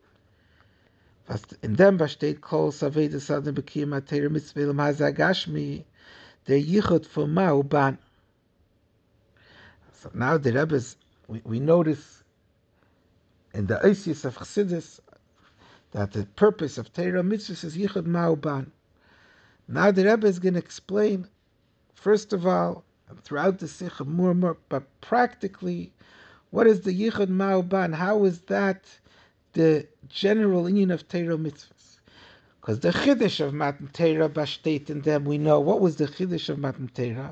[1.27, 5.83] Was in dem was steht Kol Saveda Sadne Bekim Atera Mitzvah Mazagashmi,
[6.45, 7.97] der Yichud.
[9.93, 12.14] So now the Rebbe's, we, we notice
[13.55, 14.99] in the Isis of Chassidus
[15.91, 18.67] that the purpose of Torah mitzvahs is Yichud Ma'uban.
[19.67, 21.27] Now the Rebbe is going to explain,
[21.93, 22.83] first of all,
[23.23, 25.93] throughout the Sikha more and more, but practically,
[26.51, 27.95] what is the Yichud Ma'uban?
[27.95, 28.83] How is that
[29.53, 31.74] the general union of Torah mitzvahs?
[32.65, 36.49] Because the Chiddush of Matan Torah bastet in them, we know what was the Chiddush
[36.49, 37.31] of Matan Torah.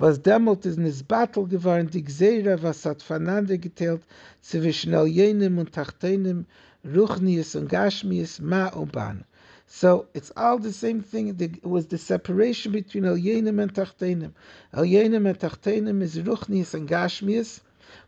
[0.00, 4.00] Was demult is nisbatel geworden, die Gzeira, was hat voneinander geteilt,
[4.42, 6.46] zwischen Aljenim und Tachtenim,
[6.84, 9.22] Ruchnius und Gashmius, ma Ma'uban.
[9.68, 11.28] So it's all the same thing.
[11.28, 14.32] It was the separation between Elyenim and Tachtenim.
[14.74, 17.60] Elyenim and Tachtenim is Ruchnius and Gashmius,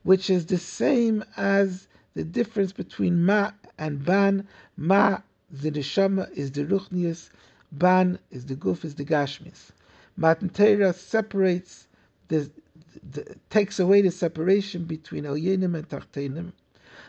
[0.03, 4.49] which is the same as the difference between Ma and Ban.
[4.77, 5.19] Ma,
[5.63, 7.31] the Neshama, is the Ruchnius.
[7.73, 9.71] Ban is the Guf, is the gashmis.
[10.17, 11.87] Matan Torah separates,
[12.29, 12.51] the,
[13.11, 16.53] the, takes away the separation between Elyenim and Tachtenim.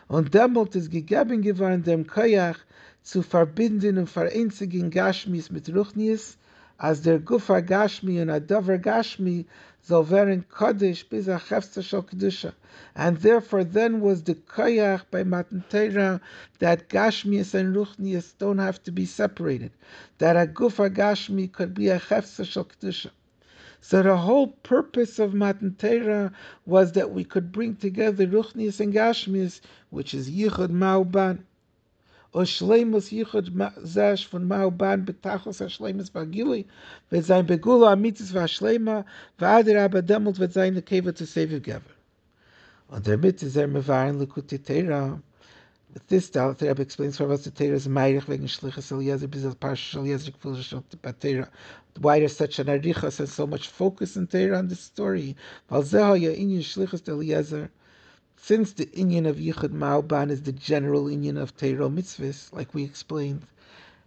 [0.09, 2.59] Und demult ist gegeben geworden dem Koyach,
[3.05, 6.37] zu verbinden und vereinigen Gashmis mit Ruchnis,
[6.77, 9.45] als der Gufa Gashmi und Adavar Gashmi
[9.81, 12.53] soll werden Kodesh bis a Chefza Shal Kedusha.
[12.95, 16.19] And therefore then was the Koyach by Matan Torah
[16.59, 19.71] that Gashmias and Ruchnias don't have to be separated.
[20.17, 23.11] That a Gufa Gashmi could be a Chefza Shal Kedusha.
[23.79, 26.31] So the whole purpose of Matan Torah
[26.65, 29.61] was that we could bring together Ruchnias and Gashmias,
[29.91, 31.43] which is Yichud Ma'uban.
[32.35, 33.47] Oshleimus Yichud
[33.87, 36.65] Zash von Mauban Betachos Ashleimus Vagili,
[37.09, 37.29] wird
[45.95, 49.29] With this doubt, the Rebbe explains for us the Teira is meirich wegen Shlichas Eliezer,
[49.29, 51.47] bis as Parsha Eliezer gefüllt.
[52.01, 55.37] Why there's such an arichas and so much focus in Teira on this story?
[55.69, 56.31] Weil zeho ya
[57.07, 57.69] Eliezer,
[58.45, 62.83] since the Inyan of Yichud Ma'uban is the general Inyan of Teiro Mitzvahs, like we
[62.83, 63.41] explained,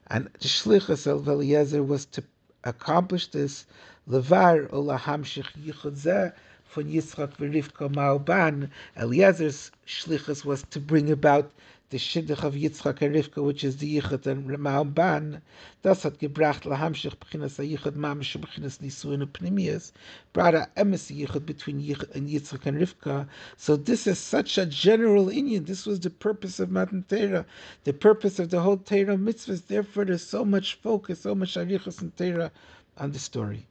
[0.06, 2.22] and the Shlichus of Eliezer was to
[2.62, 3.66] accomplish this,
[4.08, 6.32] Levar Olahamshich Yichud Zeh,
[6.70, 11.50] von Yitzchak v'Rivka Ma'uban, Eliezer's Shlichus was to bring about
[11.90, 15.40] the Shidduch of Yitzchak and Rivka, which is the Yichud and Ma'uban,
[15.82, 19.92] das hat gebracht lahamshich b'chinas ha-Yichud mamish b'chinas nisuin upnimias,
[20.34, 23.26] brought a emes Yichud between Yichud and Yitzchak and Rivka.
[23.56, 25.64] So this is such a general Inyan.
[25.64, 27.46] This was the purpose of Matan Torah,
[27.84, 29.66] the purpose of the whole Torah mitzvahs.
[29.66, 32.52] Therefore, there's so much focus, so much arichas and Torah
[32.98, 33.66] on the story.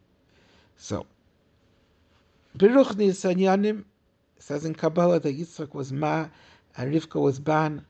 [0.75, 1.05] So,
[2.57, 3.83] Beruchni Sanyanim
[4.39, 6.27] says in Kabbalah that Yitzchak was Ma
[6.75, 7.85] and Rivka was Ban.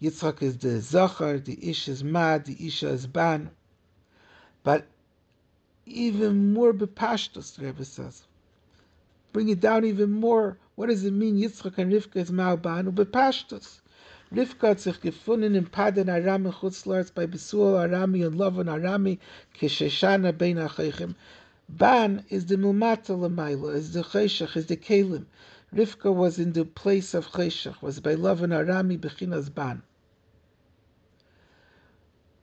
[0.00, 3.50] Yitzchak is the Zachar, the Ish is Ma, the Isha is Ban.
[4.62, 4.86] But
[5.86, 8.22] even more bepashtos, the Rebbe says.
[9.32, 10.56] Bring it down even more.
[10.76, 12.92] What does it mean Yitzchak and Rivka is Ma Ban?
[12.92, 13.80] Bepashtos.
[14.32, 19.18] Rivka hat sich gefunden in Padan Aram in Chutzlaritz bei Besuel Arami und Lavan Arami
[19.58, 21.16] kesheshana bein achaychem.
[21.68, 25.26] Ban is the Mulmata Lamaila, is the Cheshach, is the Kalim.
[25.74, 29.82] Rivka was in the place of Cheshach, was by Lavan Arami Bechinas Ban.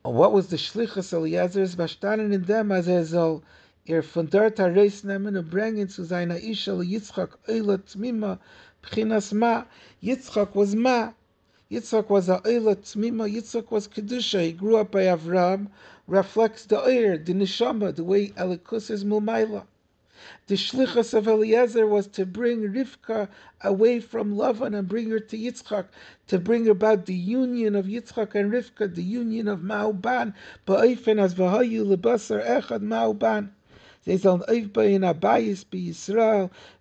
[0.08, 3.42] What was the Shlichus Eliezer's Bashtanen in them as er soll
[3.90, 8.38] er von dort reis nehmen und bringen zu seiner Isha Yitzchak Eila Tmima
[8.84, 9.66] Bechinas Ma.
[10.04, 11.14] Yitzchak was Ma.
[11.72, 13.28] Yitzchak was a Eila Tmima.
[13.28, 14.44] Yitzchak was Kedusha.
[14.44, 15.70] He grew up by Avram.
[16.06, 19.64] Reflects the Eir, the Neshama, the way Elikus is Mulmaila.
[20.48, 23.30] The shlichus of Eliezer was to bring Rivka
[23.62, 25.86] away from Lavan and bring her to Yitzchak,
[26.26, 30.34] to bring about the union of Yitzchak and Rivka, the union of Ma'uban,
[30.66, 33.50] ba'ofen as v'hayu lebasar echad Ma'uban.
[34.06, 35.42] Sie sollen aufbauen bei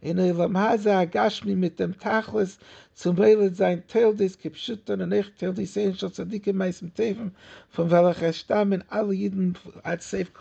[0.03, 0.19] in
[0.59, 2.59] Haza Agashmi mit dem Tachlis,
[2.93, 7.35] zum Weilet sein Teil des und echt Teil des Einschel Tzadike meisten Teven,
[7.71, 9.57] von welcher stammen alle Jiden
[10.01, 10.33] Seif.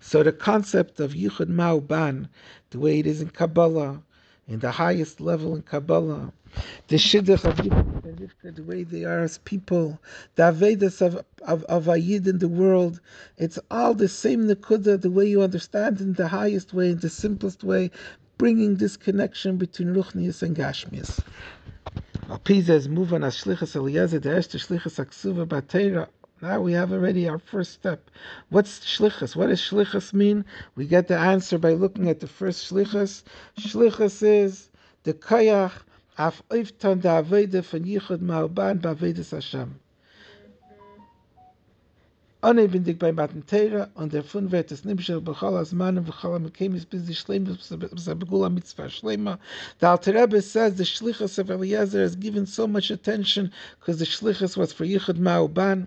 [0.00, 2.28] So the concept of Yichud Ma'uban,
[2.70, 4.02] the way it is in Kabbalah,
[4.46, 6.32] in the highest level in Kabbalah,
[6.88, 7.56] the Shidduch of
[8.56, 10.00] the way they are as people,
[10.36, 13.00] the Avedas of, of, of Ayid in the world,
[13.36, 17.10] it's all the same Nakuda, the way you understand in the highest way, in the
[17.10, 17.90] simplest way,
[18.38, 21.22] bringing this connection between Ruchnius and Gashmius.
[26.40, 28.10] Now we have already our first step.
[28.48, 29.34] What's shlichus?
[29.34, 30.44] What does shlichus mean?
[30.76, 33.24] We get the answer by looking at the first shlichus.
[33.58, 34.70] Shlichus is
[35.02, 35.72] the kayach
[36.18, 39.76] auf öfton der Weide von Yichud Marban bei Weides Hashem.
[42.40, 45.72] Und bin dich bei Matten Teire und der Fun wird es nimmst du bechall als
[45.72, 49.38] Mann und bechall am Kämis bis die Schleim bis die Begula Mitzvah Schleima.
[49.80, 54.06] Der Alte Rebbe says the Schlichus of Eliezer has given so much attention because the
[54.06, 55.86] Schlichus was for Yichud Marban.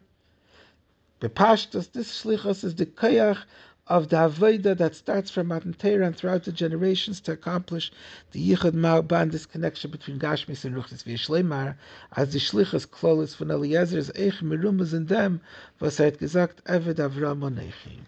[1.20, 3.46] Bepasht, dass this Schlichus is the Koyach
[3.92, 7.92] of the Avodah that starts from Matan Torah and throughout the generations to accomplish
[8.32, 11.76] the Yichud Ma'oban, this connection between Gashmis and Ruchnis V'Yishleimar,
[12.16, 15.42] as the Shlichus Klolis von Eliezer's Eich Merumas in them,
[15.82, 18.00] was er hat gesagt, Eved Avram Onechi.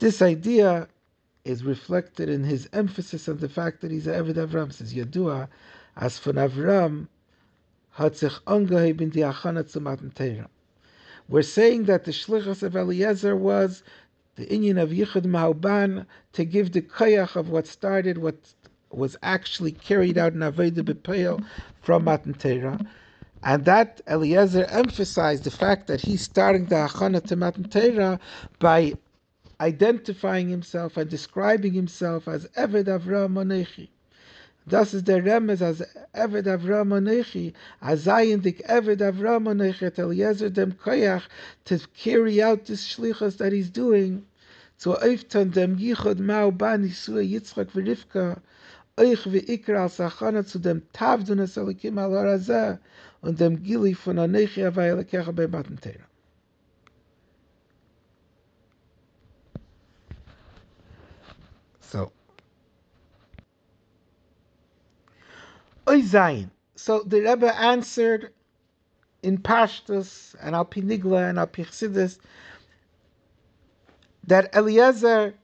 [0.00, 0.88] This idea
[1.44, 5.46] is reflected in his emphasis on the fact that he's Eved Avram, says Yadua,
[5.96, 7.06] as von Avram
[7.92, 10.48] hat sich angeheben die Achana zu Matan Torah.
[11.28, 13.84] We're saying that the Shlichus of Eliezer was
[14.36, 18.36] the Inyan of Yichud Ma'oban to give the koyach of what started, what
[18.90, 21.44] was actually carried out in Aveda B'Peil
[21.82, 22.80] from Matan Torah.
[23.42, 28.20] And that Eliezer emphasized the fact that he's starting the Achana to Matan Torah
[28.58, 28.94] by
[29.60, 33.88] identifying himself and describing himself as Eved Avraham Monechi.
[34.64, 35.82] Das ist der Remez as
[36.12, 41.24] Eved Avram Onechi, as Zayendik Eved Avram Onechi, at Eliezer dem Koyach,
[41.64, 44.24] to carry out this shlichus that he's doing,
[44.78, 48.40] to oiftan dem Yichud Mao Ban Yisua Yitzchak v'Rivka,
[48.96, 52.78] euch v'ikra al Sachana zu dem Tavdunas Elikim al Harazeh,
[53.20, 56.06] und dem Gili von Onechi Avay Elikecha bei Matan Torah.
[61.80, 62.12] So,
[65.92, 66.48] Oy Zayin.
[66.74, 68.32] So the Rebbe answered
[69.22, 72.18] in Pashtus and Al Pinigla and Al Pichsidis
[74.26, 75.34] that Eliezer,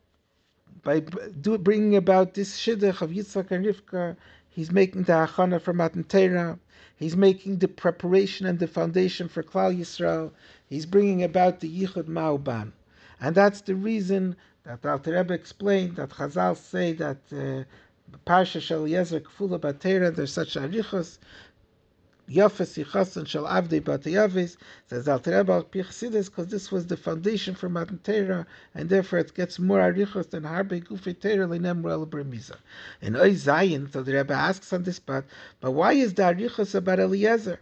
[0.82, 4.16] by do, bringing about this shidduch of Yitzchak and Rivka,
[4.48, 6.58] he's making the achana for Matan Torah,
[6.96, 10.30] he's making the preparation and the foundation for Klal Yisrael,
[10.66, 12.72] he's bringing about the Yichud Ma'oban.
[13.20, 14.34] And that's the reason
[14.64, 17.64] that Alter Rebbe explained that Chazal say that uh,
[18.26, 21.18] Parsha Shel Yezer Kfula Batera, there's such arichos,
[22.28, 24.56] Yafes Yichasan Shel Avdei Batayavis,
[24.86, 29.34] says Al Tereba Pichsidis, because this was the foundation for Matan Torah, and therefore it
[29.34, 32.56] gets more arichos than Harbe Gufi Torah Lenem Rel Bremiza.
[33.00, 35.24] In Oy Zayin, so the Rebbe asks on this spot,
[35.60, 37.60] but why is the arichos about Eliezer?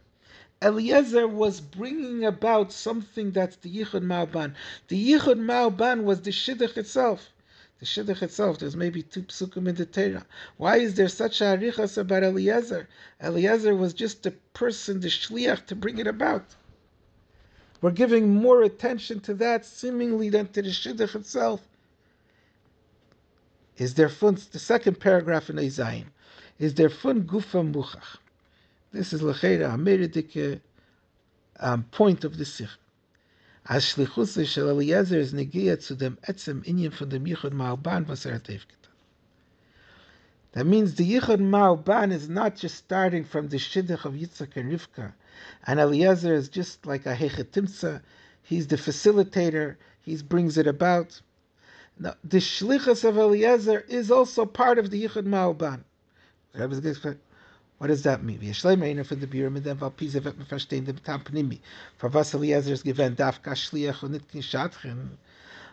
[0.62, 4.54] Eliezer was bringing about something that's the Yichud Ma'oban.
[4.88, 7.30] The Yichud Ma'oban was the Shidduch itself.
[7.78, 10.24] The Shidduch itself, there's maybe two psukim in the Torah.
[10.56, 12.88] Why is there such a arichas about Eliezer?
[13.22, 16.54] Eliezer was just the person, the shliach, to bring it about.
[17.82, 21.68] We're giving more attention to that, seemingly, than to the Shidduch itself.
[23.76, 26.06] Is there fun, the second paragraph in Ezayin,
[26.58, 28.16] is there fun gufa muchach?
[28.90, 29.74] This is l'cheira,
[31.58, 32.70] a um, point of the Sikh.
[33.68, 38.60] As Shlichus shel Eliezer is negia zu dem etzem inyan von dem Yichud
[40.52, 44.70] That means the Yichud Ma'oban is not just starting from the Shidduch of Yitzchak and
[44.70, 45.14] Rivka,
[45.66, 48.02] and Eliezer is just like a Hechetimtza,
[48.40, 51.20] he's the facilitator, he brings it about.
[51.98, 55.82] Now, the Shlichus of Eliezer is also part of the Yichud Ma'oban.
[57.78, 58.40] What does that mean?
[58.40, 61.60] Wir schleimen einer von der Büro mit dem Valpise wird man verstehen dem Tampnimi.
[61.98, 65.18] Für was Eliezer ist gewähnt, darf kein Schliach und nicht kein Schatchen.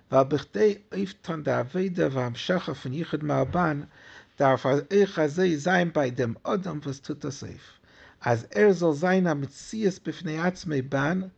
[0.09, 3.87] Weil bechtai öftan der Aveda war am Schacha von Yichud Ma'aban,
[4.35, 7.79] darf er euch also sein bei dem Odom, was tut das auf.
[8.19, 11.31] Als er soll sein am Metzies befnei Atzmei Ban,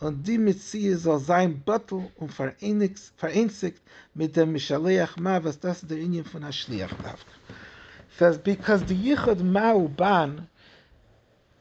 [0.00, 3.82] und die Metzies soll sein Bottel und vereinzigt
[4.14, 7.26] mit dem Mishaleach Ma, was das der Ingen von der Schliach darf.
[8.18, 10.48] Says because the Yichud Ma'uban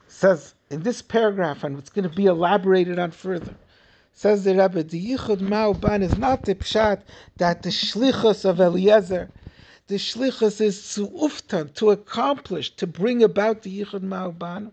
[0.08, 3.54] says in this paragraph, and it's going to be elaborated on further.
[4.12, 7.04] Says the Rebbe, the Yichud Ma'uban is not the pshat
[7.38, 9.30] that the shlichus of Eliezer,
[9.86, 14.72] the shlichus is to uftan, to accomplish, to bring about the Yichud Ma'uban.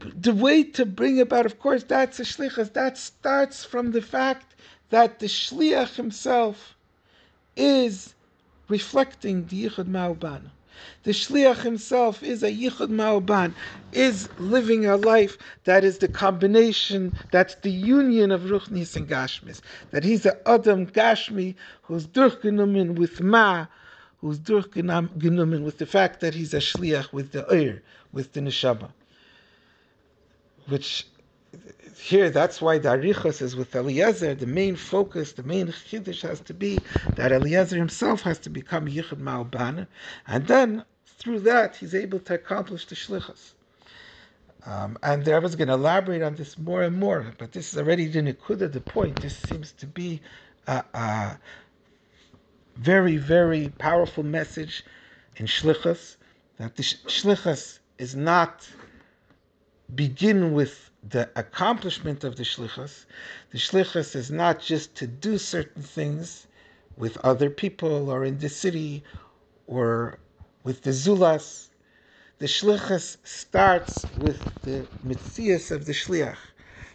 [0.00, 2.72] The way to bring about, of course, that's a shlichus.
[2.72, 4.54] That starts from the fact
[4.88, 6.76] that the shliach himself
[7.56, 8.14] is
[8.68, 10.50] reflecting the Yichud Ma'oban.
[11.04, 13.54] The Shliach himself is a Yichud Ma'oban,
[13.92, 19.60] is living a life that is the combination, that's the union of Ruchnis and Gashmis.
[19.90, 23.66] That he's a Adam Gashmi who's durchgenommen with Ma,
[24.20, 28.90] who's durchgenommen with the fact that he's a shliach with the oir, with the neshama.
[30.68, 31.06] Which
[31.98, 34.34] here, that's why the arichas is with Eliezer.
[34.34, 36.84] The main focus, the main chiddush has to be
[37.16, 39.88] that Eliezer himself has to become yichud ma'albana,
[40.26, 43.54] and then through that he's able to accomplish the shlichus.
[44.66, 47.72] Um, and the Rebbe is going to elaborate on this more and more, but this
[47.72, 49.20] is already the nikuda, the point.
[49.20, 50.22] This seems to be
[50.66, 51.40] a, a
[52.76, 54.84] very, very powerful message
[55.36, 56.16] in shlichus
[56.58, 58.68] that the shlichus is not
[59.94, 63.04] begin with the accomplishment of the shlichus.
[63.52, 66.46] The shlichus is not just to do certain things
[66.96, 69.04] with other people or in the city
[69.66, 70.18] or
[70.64, 71.68] with the zulas.
[72.38, 76.38] The shlichus starts with the mitzias of the shliach.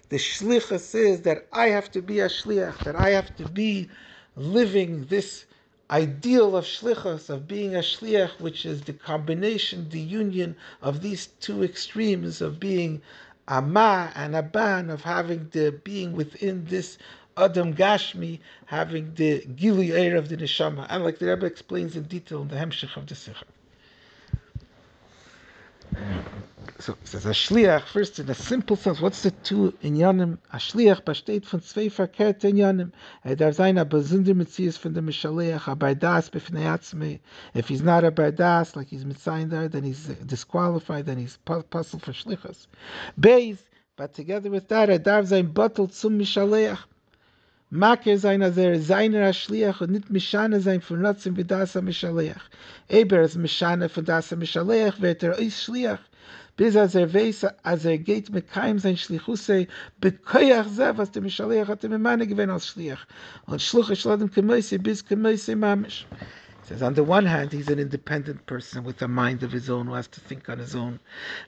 [0.09, 3.89] The shlichus is that I have to be a shliach, that I have to be
[4.35, 5.45] living this
[5.89, 11.27] ideal of shlichus, of being a shliach, which is the combination, the union of these
[11.39, 13.01] two extremes of being
[13.47, 16.97] a ma and a ban, of having the being within this
[17.37, 20.85] Adam Gashmi, having the Gili air of the Neshama.
[20.89, 23.43] And like the Rebbe explains in detail in the Hemshech of the Sicha.
[26.79, 29.01] So it says a shliach first in a simple sense.
[29.01, 30.37] What's the two Inyanim?
[30.51, 32.91] A shliach besteht von zwei verkehrten Yanim.
[33.23, 37.19] Er darf sein a besonder Metzies von dem Mishaleach, a bardas befnei atzmei.
[37.55, 41.99] If he's not a bardas, like he's mitzayin there, then he's disqualified, then he's puzzle
[41.99, 42.67] for shlichas.
[43.19, 43.57] Beis,
[43.95, 46.79] but together with that, er darf sein bottle zum Mishaleach.
[47.71, 52.49] Maker sein als er seiner Ashliach und nicht Mishane sein von Ratzim wie das Mishaleach.
[52.89, 55.99] Eber ist Mishane von das Mishaleach, wird er ist Shliach.
[56.57, 57.05] Mit sein ze,
[61.21, 61.85] Mishaleach hat
[62.49, 62.75] als.
[63.47, 63.61] Und
[66.63, 69.87] says on the one hand he's an independent person with a mind of his own
[69.87, 70.99] who has to think on his own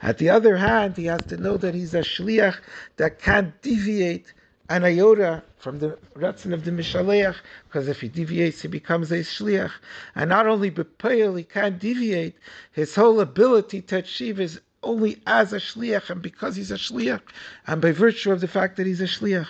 [0.02, 2.58] at the other hand he has to know that he's a shliach
[2.98, 4.34] that can't deviate
[4.70, 7.36] an iota from the ratzin of the Mishaleach,
[7.68, 9.72] because if he deviates, he becomes a shliach.
[10.16, 12.36] And not only bepeil, he can't deviate,
[12.72, 17.22] his whole ability to achieve is only as a shliach and because he's a shliach
[17.68, 19.48] and by virtue of the fact that he's a shliach.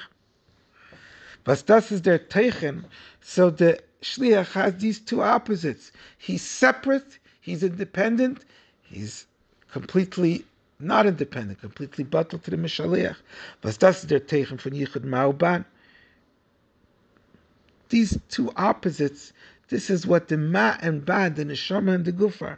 [1.43, 2.85] But das is their teichen.
[3.21, 5.91] So the shliach has these two opposites.
[6.17, 7.19] He's separate.
[7.41, 8.45] He's independent.
[8.81, 9.25] He's
[9.71, 10.45] completely
[10.79, 13.17] not independent, completely bottled to the mishaliach.
[13.61, 15.65] But is their teichen from yichud ma'uban.
[17.89, 19.33] These two opposites.
[19.69, 22.57] This is what the ma and ban, the neshama and the gufar.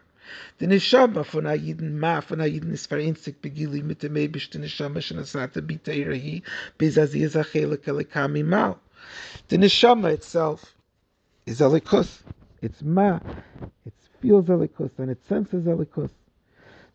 [0.57, 5.19] The Neshama von Ayiden Ma, von Ayiden ist vereinzigt begili mit dem Eibischten Neshama schon
[5.19, 6.43] asata biteirahi,
[6.78, 8.80] bis as is achele kelekami mal.
[9.49, 10.76] The Neshama itself
[11.45, 12.21] is alikus.
[12.61, 13.19] It's Ma.
[13.86, 16.11] It feels alikus and it senses alikus.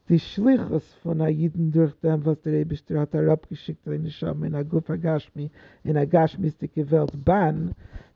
[0.09, 4.89] Die Schlichus von Ayiden durch dem, was der Eibischter hat herabgeschickt in Neshama in Aguf
[4.89, 5.51] Agashmi,
[5.85, 7.74] in Agashmistige Welt, Ban,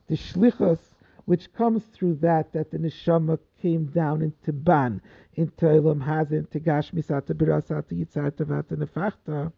[0.08, 0.78] the Schlichus
[1.26, 5.00] which comes through that that the neshama came down into ban,
[5.36, 9.52] into Elam Hazin, into Gashmisata Birasata Yitzata Vata Nefachta.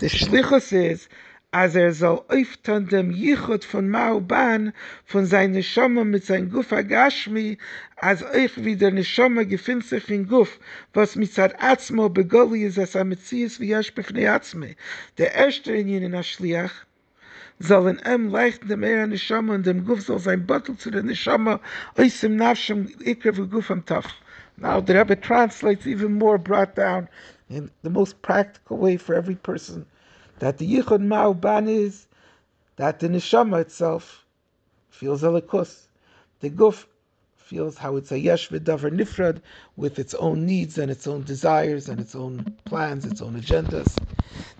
[0.00, 1.08] The Shlichus is,
[1.52, 4.72] as er soll öftern dem Yichud von Mauban,
[5.04, 7.56] von sein Neshama mit sein Guf Agashmi,
[7.98, 10.58] als euch wie der Neshama gefindt sich in Guf,
[10.92, 14.74] was mit Zad Atzmo begoli ist, as Ametzies wie Yash Befnei Atzme.
[15.18, 16.84] Der erste in jenen Ashliach,
[17.60, 21.02] soll in em leichten dem er neshama und dem guf soll sein bottle zu der
[21.02, 21.60] neshama
[21.98, 24.06] ois im nafshem ikre vu guf am taf.
[24.56, 27.08] Now the Rebbe translates even more brought down
[27.48, 29.86] in the most practical way for every person
[30.38, 32.06] that the yichud ma'uban is
[32.76, 34.24] that the neshama itself
[34.90, 35.86] feels elikus.
[36.40, 36.86] The guf
[37.36, 39.40] feels how it's a yesh v'davar nifrad
[39.76, 43.94] with its own needs and its own desires and its own plans, its own agendas.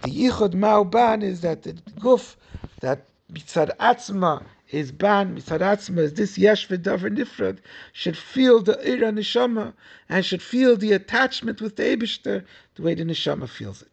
[0.02, 2.34] The yichud ma'uban is that the guf
[2.80, 7.58] that mitzad atzma is ban, mitzad atzma is this yesh v'davar nifrad,
[7.92, 9.74] should feel the ira neshama
[10.08, 12.44] and should feel the attachment with the Eibishter
[12.74, 13.88] the way the neshama feels it.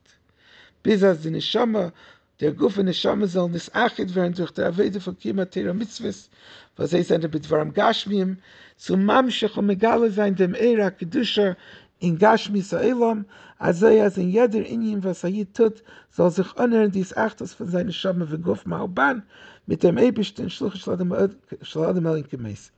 [0.84, 1.94] Bizas the neshama,
[2.40, 6.30] der Guf und Neshama sollen das Achid werden durch der Avede von Kima Tera Mitzvahs,
[6.78, 8.38] was sie Gashmim,
[8.78, 11.56] zu Mamshech und Megale sein dem Eira Kedusha
[12.00, 13.26] in gashmi sailam
[13.60, 17.54] also er als in jeder Indien, was er hier tut, soll sich aner dies achtes
[17.54, 19.24] von seiner Schamme von Gof Mauban
[19.68, 22.72] mit dem Ebersten Schluch Schladem Elin gemäß.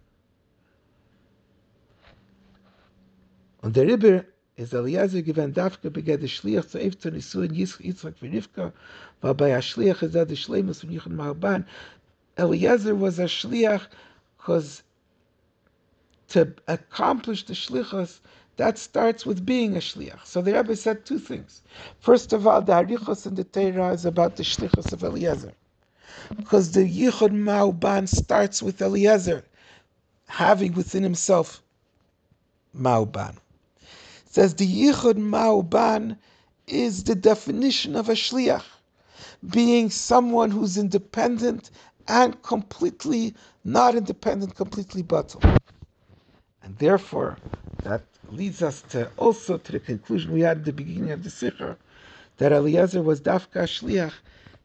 [3.62, 4.24] Und der Ribber
[4.56, 8.74] ist Eliezer gewend Davke begehrt der Schliach zu Efton Isu in Yitzchak Yitzchak und Rivka,
[9.22, 11.66] weil bei der Schliach ist er der Schleimus von Yichon Mauban.
[12.38, 13.88] Eliezer was a Schliach,
[14.38, 14.82] because
[16.28, 18.20] to accomplish the Schlichas,
[18.58, 20.26] that starts with being a shliach.
[20.26, 21.62] So the Rebbe said two things.
[22.00, 25.54] First of all, the harichos in the Torah is about the shlichus of Eliezer,
[26.36, 29.44] because the yichud ma'uban starts with Eliezer
[30.28, 31.62] having within himself
[32.78, 33.36] ma'uban.
[33.36, 36.18] It says the yichud ma'uban
[36.68, 38.64] is the definition of a shliach,
[39.50, 41.72] being someone who's independent
[42.08, 43.34] and completely
[43.64, 45.42] not independent, completely bottle.
[46.64, 47.38] And therefore,
[48.32, 51.76] leads us to also to the conclusion we had at the beginning of the Sicha,
[52.38, 54.14] that Eliezer was Dafka Shliach,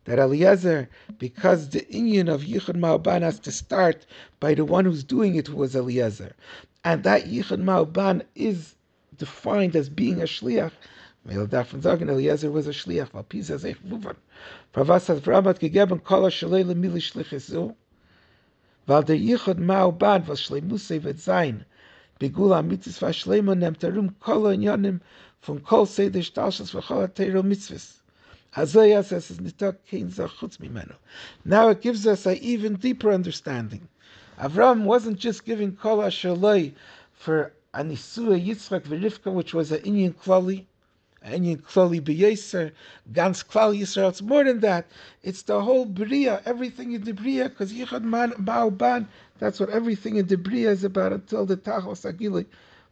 [0.05, 0.89] that Eliezer,
[1.19, 4.07] because the Inyan of Yichud Ma'oban has to start
[4.39, 6.33] by the one who's doing it, who was Eliezer.
[6.85, 8.77] And that Yichud Ma'oban is
[9.19, 10.73] defined as being a Shliach.
[11.29, 13.11] Eliezer was a Shliach,
[14.73, 16.01] Vramat gegeben,
[18.87, 21.65] weil der Yichud Ma'oban, was Shleimusei wird sein,
[22.19, 24.45] Begula nemtarum kol
[25.41, 27.09] from kol seder v'chol
[27.45, 27.93] mitzvahs.
[31.45, 33.89] Now it gives us an even deeper understanding.
[34.39, 36.73] Avram wasn't just giving kol ashaloi
[37.13, 40.65] for anisua Yitzchak v'Rivka, which was an Inyan klali,
[41.23, 42.73] an Inyan klali b'yeser,
[43.13, 44.09] gans klal Yisrael.
[44.09, 44.87] It's more than that.
[45.23, 49.07] It's the whole bria, everything in the bria, because yichad man ma'uban
[49.39, 52.47] that's what everything in the Bria is about until the Tachos Agili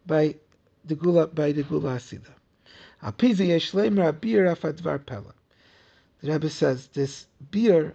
[0.07, 0.37] by
[0.85, 2.33] the Gula by the Gula Asida.
[6.21, 7.95] The Rebbe says this beer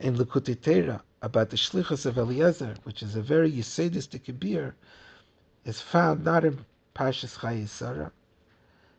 [0.00, 4.74] in Likutei about the Shlichus of Eliezer, which is a very Yisedistic beer,
[5.64, 8.12] is found not in Pashas Chayei Sara,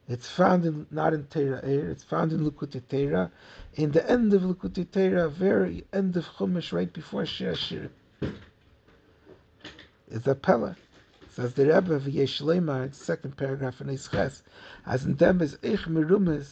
[0.07, 3.31] it's found in not in Torah Ohr, it's found in Likutei
[3.73, 7.89] in the end of Likutei very end of Chumash, right before Shir Hashirim.
[10.09, 10.75] It's a Pella.
[11.31, 14.41] Says the Rebbe of Yeshlema, second paragraph in Isches,
[14.85, 16.49] as in them is Ich Merumes,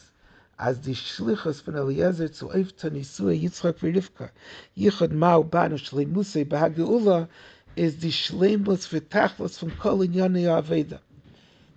[0.60, 4.32] as the Shlichus von Eliezer zu Eifta Nisua Yitzchak v'Rivka,
[4.76, 7.30] Yichud Ma'u Banu Shleimusei B'Hageula,
[7.78, 11.00] is the Shleimus v'Tachlos from Kol Inyani Aveda.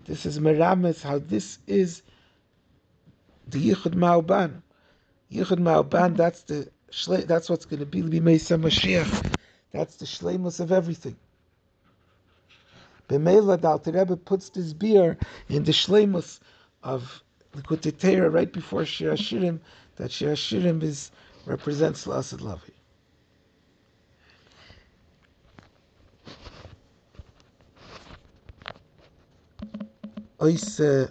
[0.07, 2.02] This is Merames, how this is
[3.48, 4.62] the Yichud Ma'uban.
[5.32, 6.70] Yichud Ma'uban, that's the
[7.26, 9.34] that's what's going to be B'Meisa Mashiach.
[9.72, 11.16] That's the shleimus of everything.
[13.09, 16.38] B'Meila Dal Rebbe puts this beer in the shleimus
[16.84, 19.59] of the Kutetera right before Shir Hashirim,
[19.96, 21.11] that Shir Hashirim is,
[21.46, 22.75] represents Lasad Lavi.
[30.43, 31.11] Isso.